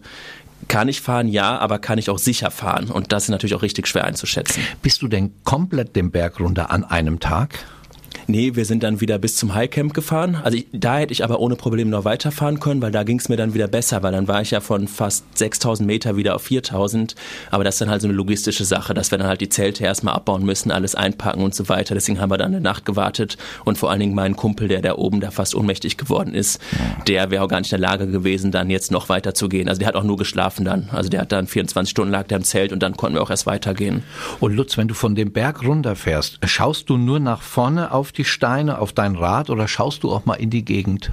kann 0.69 0.89
ich 0.89 1.01
fahren? 1.01 1.29
Ja, 1.29 1.59
aber 1.59 1.79
kann 1.79 1.99
ich 1.99 2.11
auch 2.11 2.19
sicher 2.19 2.51
fahren? 2.51 2.91
Und 2.91 3.13
das 3.13 3.25
ist 3.25 3.29
natürlich 3.29 3.55
auch 3.55 3.63
richtig 3.63 3.87
schwer 3.87 4.05
einzuschätzen. 4.05 4.63
Bist 4.83 5.03
du 5.03 5.09
denn 5.09 5.33
komplett 5.45 5.95
den 5.95 6.11
Berg 6.11 6.41
runter 6.41 6.71
an 6.71 6.85
einem 6.85 7.21
Tag? 7.21 7.65
Nee, 8.29 8.57
wir 8.57 8.65
sind 8.65 8.83
dann 8.83 9.01
wieder 9.01 9.19
bis 9.19 9.37
zum 9.37 9.55
Highcamp 9.55 9.95
gefahren. 9.95 10.39
Also 10.43 10.59
ich, 10.59 10.67
da 10.73 10.99
hätte 10.99 11.13
ich 11.13 11.23
aber 11.23 11.39
ohne 11.39 11.55
Probleme 11.55 11.91
noch 11.91 12.05
weiterfahren 12.05 12.59
können, 12.59 12.83
weil 12.83 12.91
da 12.91 13.05
ging 13.05 13.21
es 13.21 13.29
mir 13.29 13.37
dann 13.37 13.55
wieder 13.55 13.69
besser, 13.69 14.03
weil 14.03 14.11
dann 14.11 14.27
war 14.27 14.43
ich 14.43 14.51
ja 14.51 14.61
von 14.61 14.89
fast 14.89 15.25
6000 15.39 15.87
Meter 15.87 16.17
wieder 16.17 16.35
auf 16.35 16.43
4000. 16.43 17.15
Aber 17.53 17.63
das 17.63 17.77
ist 17.77 17.83
dann 17.83 17.91
halt 17.91 18.03
so 18.03 18.09
eine 18.09 18.17
logistische 18.17 18.65
Sache, 18.65 18.95
dass 18.95 19.13
wir 19.13 19.19
dann 19.19 19.29
halt 19.29 19.41
die 19.41 19.49
Zelte 19.49 19.85
erstmal 19.85 20.15
abbauen 20.15 20.45
müssen, 20.45 20.73
alles 20.73 20.97
einpacken 20.97 21.43
und 21.43 21.55
so 21.55 21.69
weiter. 21.69 21.95
Deswegen 21.95 22.21
haben 22.21 22.31
wir 22.31 22.37
dann 22.37 22.53
eine 22.53 22.61
Nacht 22.61 22.85
gewartet 22.85 23.37
und 23.65 23.79
vor 23.79 23.91
allen 23.91 24.01
Dingen 24.01 24.15
mein 24.15 24.35
Kumpel, 24.35 24.67
der 24.67 24.83
da 24.83 24.97
oben 24.97 25.21
da 25.21 25.31
fast 25.31 25.55
ohnmächtig 25.55 25.97
geworden 25.97 26.35
ist, 26.35 26.61
der 27.07 27.31
wäre 27.31 27.45
auch 27.45 27.49
gar 27.49 27.61
nicht 27.61 27.73
in 27.73 27.81
der 27.81 27.89
Lage 27.89 28.09
gewesen, 28.09 28.51
dann 28.51 28.71
jetzt 28.71 28.91
noch 28.91 29.09
weiter 29.09 29.35
zu 29.35 29.49
gehen. 29.49 29.69
Also 29.69 29.79
der 29.79 29.89
hat 29.89 29.95
auch 29.95 30.03
nur 30.03 30.17
geschlafen 30.17 30.65
dann. 30.65 30.89
Also 30.91 31.09
der 31.09 31.21
hat 31.21 31.31
dann 31.31 31.47
24 31.47 31.91
Stunden 31.91 32.11
lag 32.11 32.27
der 32.27 32.39
im 32.39 32.45
Zelt 32.45 32.73
und 32.73 32.83
dann 32.83 32.97
konnten 32.97 33.17
wir 33.17 33.23
auch 33.23 33.31
erst 33.31 33.47
weitergehen. 33.47 34.03
Und 34.41 34.57
Lutz, 34.57 34.77
wenn 34.77 34.89
du 34.89 34.95
von 34.95 35.15
dem 35.15 35.31
Berg 35.31 35.65
runterfährst, 35.65 36.41
schaust 36.45 36.91
du 36.91 36.97
nur 36.97 37.21
nach 37.21 37.43
vorne 37.43 37.93
auf 37.93 38.16
die 38.17 38.25
Steine, 38.25 38.79
auf 38.79 38.93
dein 38.93 39.15
Rad 39.17 39.51
oder 39.51 39.69
schaust 39.69 40.03
du 40.03 40.13
auch 40.13 40.25
mal 40.25 40.35
in 40.35 40.51
die 40.51 40.65
Gegend? 40.65 41.13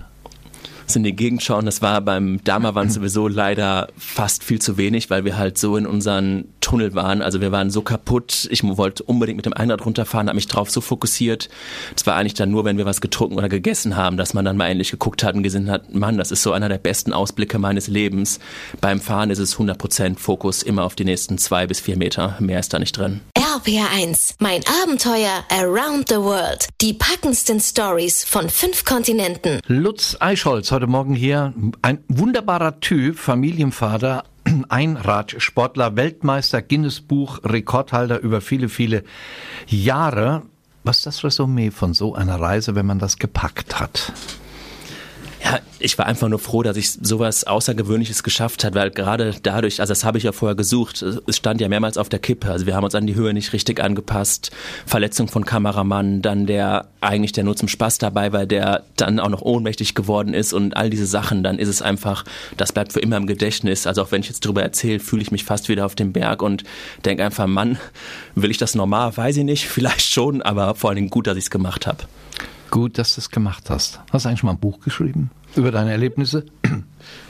so 0.86 1.00
in 1.00 1.04
die 1.04 1.16
Gegend 1.16 1.44
schauen. 1.44 1.66
Das 1.66 1.82
war 1.82 2.02
beim 2.02 2.44
Dammerwand 2.44 2.92
sowieso 2.94 3.28
leider 3.28 3.88
fast 3.98 4.44
viel 4.44 4.62
zu 4.62 4.78
wenig, 4.78 5.10
weil 5.10 5.26
wir 5.26 5.38
halt 5.38 5.58
so 5.58 5.78
in 5.78 5.86
unseren 5.86 6.46
Tunnel 6.74 6.96
waren. 6.96 7.22
Also 7.22 7.40
wir 7.40 7.52
waren 7.52 7.70
so 7.70 7.84
kaputt. 7.84 8.48
Ich 8.50 8.64
wollte 8.64 9.04
unbedingt 9.04 9.36
mit 9.36 9.46
dem 9.46 9.54
Einrad 9.54 9.86
runterfahren, 9.86 10.28
habe 10.28 10.38
mich 10.38 10.48
drauf 10.48 10.72
so 10.72 10.82
fokussiert. 10.82 11.48
Das 11.94 12.08
war 12.08 12.16
eigentlich 12.16 12.34
dann 12.34 12.50
nur, 12.50 12.66
wenn 12.66 12.80
wir 12.80 12.86
was 12.86 13.00
getrunken 13.00 13.38
oder 13.38 13.48
gegessen 13.48 13.96
haben, 13.96 14.18
dass 14.18 14.34
man 14.34 14.44
dann 14.44 14.58
mal 14.58 14.70
endlich 14.70 14.90
geguckt 14.90 15.24
hat 15.24 15.36
und 15.36 15.44
gesehen 15.44 15.70
hat, 15.70 15.94
Mann, 15.94 16.18
das 16.18 16.32
ist 16.32 16.42
so 16.42 16.52
einer 16.52 16.70
der 16.70 16.80
besten 16.80 17.14
Ausblicke 17.14 17.60
meines 17.60 17.90
Lebens. 17.90 18.40
Beim 18.82 19.00
Fahren 19.00 19.30
ist 19.30 19.38
es 19.38 19.56
100% 19.56 20.18
Fokus 20.18 20.64
immer 20.64 20.84
auf 20.84 20.96
die 20.96 21.06
nächsten 21.06 21.38
zwei 21.38 21.68
bis 21.68 21.80
vier 21.80 21.96
Meter. 21.96 22.38
Mehr 22.40 22.60
ist 22.60 22.74
da 22.74 22.80
nicht 22.80 22.98
drin. 22.98 23.22
RPR1, 23.38 24.38
mein 24.40 24.62
Abenteuer 24.84 25.44
Around 25.50 26.10
the 26.10 26.16
World. 26.16 26.70
Die 26.82 26.94
packendsten 26.94 27.60
Stories 27.60 28.24
von 28.24 28.50
fünf 28.50 28.84
Kontinenten. 28.84 29.60
Lutz 29.68 30.18
Eichholz, 30.20 30.72
heute 30.72 30.88
Morgen 30.88 31.14
hier. 31.14 31.54
Ein 31.84 32.04
wunderbarer 32.08 32.80
Typ, 32.80 33.20
Familienvater, 33.20 34.24
Einradsportler, 34.70 35.96
Weltmeister, 35.96 36.62
Guinness-Buch, 36.62 37.40
Rekordhalter 37.44 38.20
über 38.20 38.42
viele, 38.42 38.70
viele 38.70 39.04
Jahre. 39.68 40.44
Was 40.84 40.98
ist 40.98 41.06
das 41.06 41.24
Resümee 41.24 41.72
von 41.72 41.94
so 41.94 42.14
einer 42.16 42.40
Reise, 42.40 42.76
wenn 42.76 42.86
man 42.86 43.00
das 43.00 43.18
gepackt 43.18 43.80
hat? 43.80 44.12
Ich 45.86 45.98
war 45.98 46.06
einfach 46.06 46.30
nur 46.30 46.40
froh, 46.40 46.64
dass 46.64 46.78
ich 46.78 46.92
sowas 46.92 47.44
Außergewöhnliches 47.44 48.24
geschafft 48.24 48.64
hat, 48.64 48.74
weil 48.74 48.90
gerade 48.90 49.36
dadurch, 49.44 49.82
also 49.82 49.92
das 49.92 50.06
habe 50.06 50.18
ich 50.18 50.24
ja 50.24 50.32
vorher 50.32 50.56
gesucht, 50.56 51.02
es 51.02 51.36
stand 51.36 51.60
ja 51.60 51.68
mehrmals 51.68 51.98
auf 51.98 52.08
der 52.08 52.20
Kippe, 52.20 52.50
also 52.50 52.66
wir 52.66 52.74
haben 52.74 52.86
uns 52.86 52.96
an 52.96 53.06
die 53.06 53.16
Höhe 53.16 53.34
nicht 53.34 53.52
richtig 53.52 53.84
angepasst, 53.84 54.52
Verletzung 54.86 55.28
von 55.28 55.44
Kameramann, 55.44 56.22
dann 56.22 56.46
der 56.46 56.88
eigentlich 57.02 57.34
der 57.34 57.44
nur 57.44 57.58
zum 57.58 57.68
Spaß 57.68 57.98
dabei 57.98 58.32
war, 58.32 58.46
der 58.46 58.84
dann 58.96 59.20
auch 59.20 59.28
noch 59.28 59.42
ohnmächtig 59.42 59.94
geworden 59.94 60.34
ist 60.34 60.54
und 60.54 60.78
all 60.78 60.90
diese 60.90 61.06
Sachen, 61.06 61.44
dann 61.44 61.60
ist 61.60 61.68
es 61.68 61.82
einfach, 61.82 62.24
das 62.56 62.72
bleibt 62.72 62.94
für 62.94 63.02
immer 63.02 63.18
im 63.18 63.28
Gedächtnis, 63.28 63.86
also 63.86 64.04
auch 64.04 64.12
wenn 64.14 64.22
ich 64.22 64.30
jetzt 64.30 64.46
darüber 64.46 64.64
erzähle, 64.64 65.02
fühle 65.02 65.22
ich 65.22 65.32
mich 65.32 65.44
fast 65.44 65.68
wieder 65.68 65.86
auf 65.86 65.96
dem 65.96 66.14
Berg 66.14 66.42
und 66.42 66.64
denke 67.04 67.26
einfach, 67.26 67.46
Mann, 67.46 67.78
will 68.36 68.52
ich 68.52 68.58
das 68.58 68.74
normal, 68.74 69.18
weiß 69.18 69.36
ich 69.36 69.44
nicht, 69.44 69.68
vielleicht 69.68 70.14
schon, 70.14 70.42
aber 70.42 70.76
vor 70.76 70.92
allen 70.92 70.98
Dingen 70.98 71.10
gut, 71.10 71.28
dass 71.28 71.36
ich 71.36 71.44
es 71.44 71.52
gemacht 71.52 71.88
habe. 71.88 72.06
Gut, 72.74 72.98
dass 72.98 73.14
du 73.14 73.22
es 73.22 73.30
gemacht 73.30 73.70
hast. 73.70 74.02
Hast 74.12 74.26
du 74.26 74.30
eigentlich 74.30 74.42
mal 74.42 74.54
ein 74.54 74.58
Buch 74.58 74.80
geschrieben 74.80 75.30
über 75.56 75.70
deine 75.70 75.92
Erlebnisse? 75.92 76.44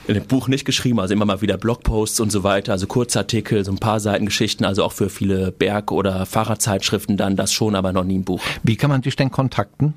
in 0.08 0.14
dem 0.14 0.24
Buch 0.24 0.48
nicht 0.48 0.64
geschrieben, 0.64 0.98
also 1.00 1.12
immer 1.12 1.26
mal 1.26 1.42
wieder 1.42 1.58
Blogposts 1.58 2.18
und 2.20 2.32
so 2.32 2.44
weiter, 2.44 2.72
also 2.72 2.86
Kurzartikel, 2.86 3.62
so 3.62 3.70
ein 3.70 3.76
paar 3.76 4.00
Seiten 4.00 4.24
Geschichten, 4.24 4.64
also 4.64 4.82
auch 4.82 4.92
für 4.92 5.10
viele 5.10 5.52
Berg- 5.52 5.92
oder 5.92 6.24
Fahrradzeitschriften 6.24 7.18
dann 7.18 7.36
das 7.36 7.52
schon, 7.52 7.74
aber 7.74 7.92
noch 7.92 8.04
nie 8.04 8.16
ein 8.16 8.24
Buch. 8.24 8.40
Wie 8.62 8.76
kann 8.76 8.88
man 8.88 9.02
dich 9.02 9.16
denn 9.16 9.30
kontakten? 9.30 9.92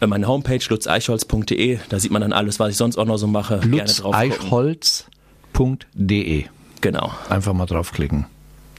Äh, 0.00 0.08
Meine 0.08 0.28
Homepage 0.28 0.60
lutzeichholz.de, 0.68 1.78
da 1.88 1.98
sieht 1.98 2.10
man 2.10 2.20
dann 2.20 2.34
alles, 2.34 2.60
was 2.60 2.72
ich 2.72 2.76
sonst 2.76 2.98
auch 2.98 3.06
noch 3.06 3.16
so 3.16 3.28
mache. 3.28 3.60
Lutzeichholz.de. 3.64 6.44
Genau. 6.82 7.12
Einfach 7.30 7.54
mal 7.54 7.64
draufklicken. 7.64 8.26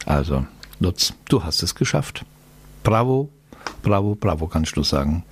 Also, 0.06 0.46
Lutz, 0.80 1.14
du 1.28 1.44
hast 1.44 1.64
es 1.64 1.74
geschafft. 1.74 2.24
Bravo, 2.84 3.30
bravo, 3.82 4.16
bravo, 4.16 4.48
kannst 4.48 4.76
du 4.78 4.84
sagen. 4.84 5.24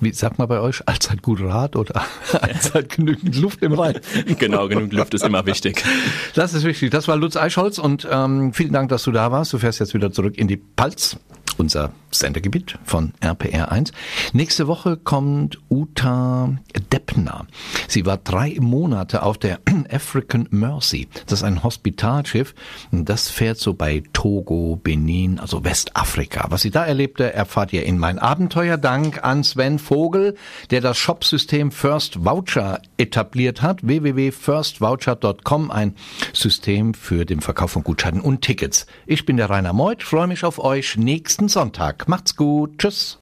Wie 0.00 0.12
sagt 0.12 0.38
man 0.38 0.48
bei 0.48 0.60
euch? 0.60 0.86
Allzeit 0.86 1.22
gut 1.22 1.40
Rat 1.40 1.76
oder 1.76 2.02
allzeit 2.40 2.88
genügend 2.90 3.36
Luft 3.36 3.62
im 3.62 3.72
Rhein? 3.72 4.00
genau, 4.38 4.68
genug 4.68 4.92
Luft 4.92 5.14
ist 5.14 5.24
immer 5.24 5.46
wichtig. 5.46 5.84
Das 6.34 6.54
ist 6.54 6.64
wichtig. 6.64 6.90
Das 6.90 7.08
war 7.08 7.16
Lutz 7.16 7.36
Eichholz 7.36 7.78
und 7.78 8.06
ähm, 8.10 8.52
vielen 8.52 8.72
Dank, 8.72 8.88
dass 8.88 9.02
du 9.04 9.12
da 9.12 9.30
warst. 9.32 9.52
Du 9.52 9.58
fährst 9.58 9.80
jetzt 9.80 9.94
wieder 9.94 10.12
zurück 10.12 10.36
in 10.36 10.48
die 10.48 10.56
Palz, 10.56 11.16
unser 11.56 11.92
Sendegebiet 12.10 12.78
von 12.84 13.12
RPR 13.20 13.70
1. 13.70 13.92
Nächste 14.32 14.66
Woche 14.66 14.96
kommt 14.96 15.58
Uta 15.68 16.56
Deppner. 16.92 17.46
Sie 17.86 18.06
war 18.06 18.16
drei 18.16 18.56
Monate 18.60 19.22
auf 19.22 19.38
der 19.38 19.60
African 19.90 20.48
Mercy. 20.50 21.08
Das 21.26 21.40
ist 21.40 21.44
ein 21.44 21.62
Hospitalschiff. 21.62 22.54
Das 22.90 23.30
fährt 23.30 23.58
so 23.58 23.74
bei 23.74 24.02
Togo, 24.12 24.78
Benin, 24.82 25.38
also 25.38 25.64
Westafrika. 25.64 26.46
Was 26.50 26.62
sie 26.62 26.70
da 26.70 26.84
erlebte, 26.84 27.32
erfahrt 27.32 27.72
ihr 27.72 27.84
in 27.84 27.98
mein 27.98 28.18
Abenteuer. 28.18 28.76
Dank 28.76 29.24
an 29.24 29.44
Sven 29.44 29.78
Vogel, 29.78 30.36
der 30.70 30.80
das 30.80 30.98
Shopsystem 30.98 31.70
First 31.70 32.24
Voucher 32.24 32.80
etabliert 32.96 33.62
hat. 33.62 33.86
www.firstvoucher.com, 33.86 35.70
ein 35.70 35.94
System 36.32 36.94
für 36.94 37.24
den 37.24 37.40
Verkauf 37.40 37.72
von 37.72 37.84
Gutscheinen 37.84 38.20
und 38.20 38.42
Tickets. 38.42 38.86
Ich 39.06 39.26
bin 39.26 39.36
der 39.36 39.50
Rainer 39.50 39.72
Meuth, 39.72 40.02
freue 40.02 40.26
mich 40.26 40.44
auf 40.44 40.58
euch 40.58 40.96
nächsten 40.96 41.48
Sonntag. 41.48 41.97
Macht's 42.06 42.36
gut. 42.36 42.78
Tschüss. 42.78 43.16